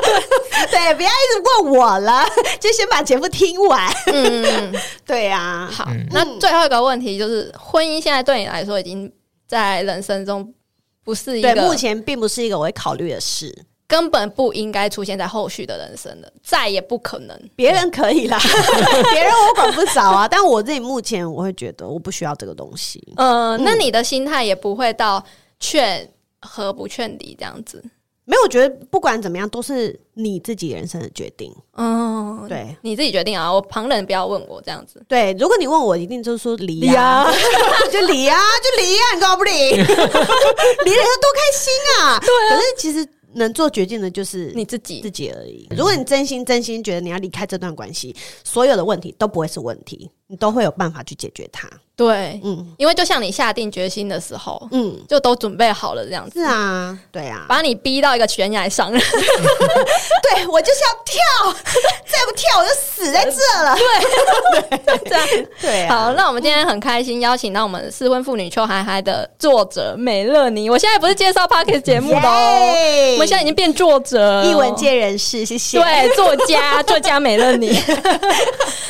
[0.70, 2.24] 对，不要一直问我了，
[2.58, 3.92] 就先把节目听完。
[4.06, 4.72] 嗯，
[5.04, 6.06] 对呀、好嗯。
[6.10, 9.12] 那最后一个问题就是，婚姻现在对你来说已经
[9.46, 10.54] 在人生中
[11.04, 13.54] 不是一对，目前并不是一个我会考虑的事。
[13.92, 17.38] 根本不应该出现在后续的人生的，再也不可能。
[17.54, 18.38] 别人可以啦，
[19.12, 20.26] 别人我管不着啊。
[20.26, 23.06] 但我自己目前我会觉得我不需要这个东西。
[23.18, 25.22] 呃，那你的心态也不会到
[25.60, 27.84] 劝和不劝离这样子。
[28.24, 31.54] 没有，我觉得不管怎么样，都是你自己人生的决定。
[31.76, 35.04] 嗯，对你自己决定啊，我旁人不要问我这样子。
[35.06, 37.26] 对，如果你问我，一定就是说离呀、
[37.92, 39.52] 就离呀、就离呀、你干嘛不离？
[39.76, 42.18] 离了要多开心啊！
[42.20, 45.66] 对可是其实能做决定的就是你自己自己而已。
[45.70, 48.14] 如果你真心真心觉得你要离开这段关系，
[48.44, 51.68] 所有的问题都不会是问题，你都会有办法去解决它。
[51.94, 52.74] 对，嗯。
[52.78, 58.90] 因为就像你下定决心的时候，嗯，就都准备好了这样子，是啊，对啊，把你逼到一个悬崖上。
[58.92, 61.20] 对我就是要跳，
[62.06, 63.76] 再不跳我就死在这了。
[63.76, 64.98] 对。
[65.04, 65.26] 这样
[65.60, 70.70] 对啊，好，那我们今天很开心邀请到我们失婚妇女邱海海的作者美乐妮。
[70.70, 74.18] 我现在不是介绍 p o c k e t 节目的哦，我们现在已经变作者。
[74.22, 75.78] 了，艺文界人士，谢谢。
[75.78, 77.68] 对作家 作家美乐妮。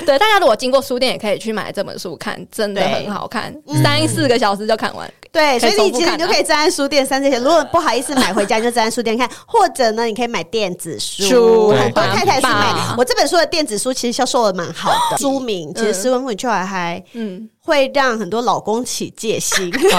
[0.06, 2.82] 对，大家如果经过书店，也可以去买这本书看，真的。
[2.82, 5.12] 对很好看，三四个小时就看完。
[5.30, 7.42] 对，所以以你其实你就可以站在书店三四天。
[7.42, 11.22] 如果不好意思买回家，你就站在书店看，或者呢，你可以买电子书。
[11.22, 15.16] 书很多太太是买我这本书的电子书，其实销售的蛮好的。
[15.16, 19.90] 书名其实《失婚妇女秋还还嗯，会让很多老公起戒心， 你说，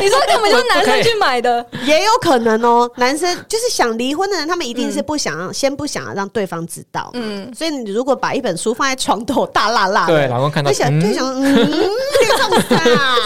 [0.00, 2.90] 你说根本就是男生去买的， 也有可能哦。
[2.96, 7.10] 男生就是想离婚的人，他们一定是不想要，先不想要让对方知道。
[7.14, 12.26] 嗯，所以你如果把一本书放在床头大辣辣的，对，老公看到就想就嗯，想，嗯，你
[12.68, 13.16] 干嘛？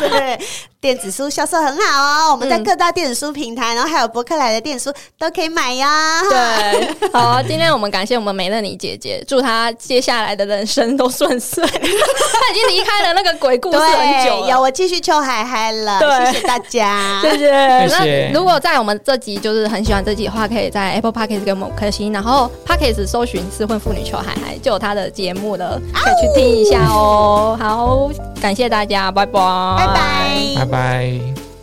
[0.00, 0.38] 对，
[0.84, 6.20] 电子书销售很好哦，我们在各大电子书平台，然后还有博客来的电子书都可以买呀。
[6.28, 11.64] 对， 好，今天我们感谢我们美乐妮姐姐，祝她接下来的人生都顺遂。
[11.72, 14.60] 她已经离开了那个鬼故事很久对，有。
[14.60, 17.18] 我继续秋海嗨了，对谢谢大家。
[17.24, 17.88] 谢谢。
[17.88, 27.56] 谢谢那如果在我们这集就是很喜欢这集的话，可以在 Apple Podcast 给我们五颗星，然后 Podcast 搜寻“失婚妇女求海海”就有她的节目了，可以去听一下哦。
[27.58, 29.40] 好，感谢大家，拜拜，
[29.78, 31.53] 拜拜拜拜。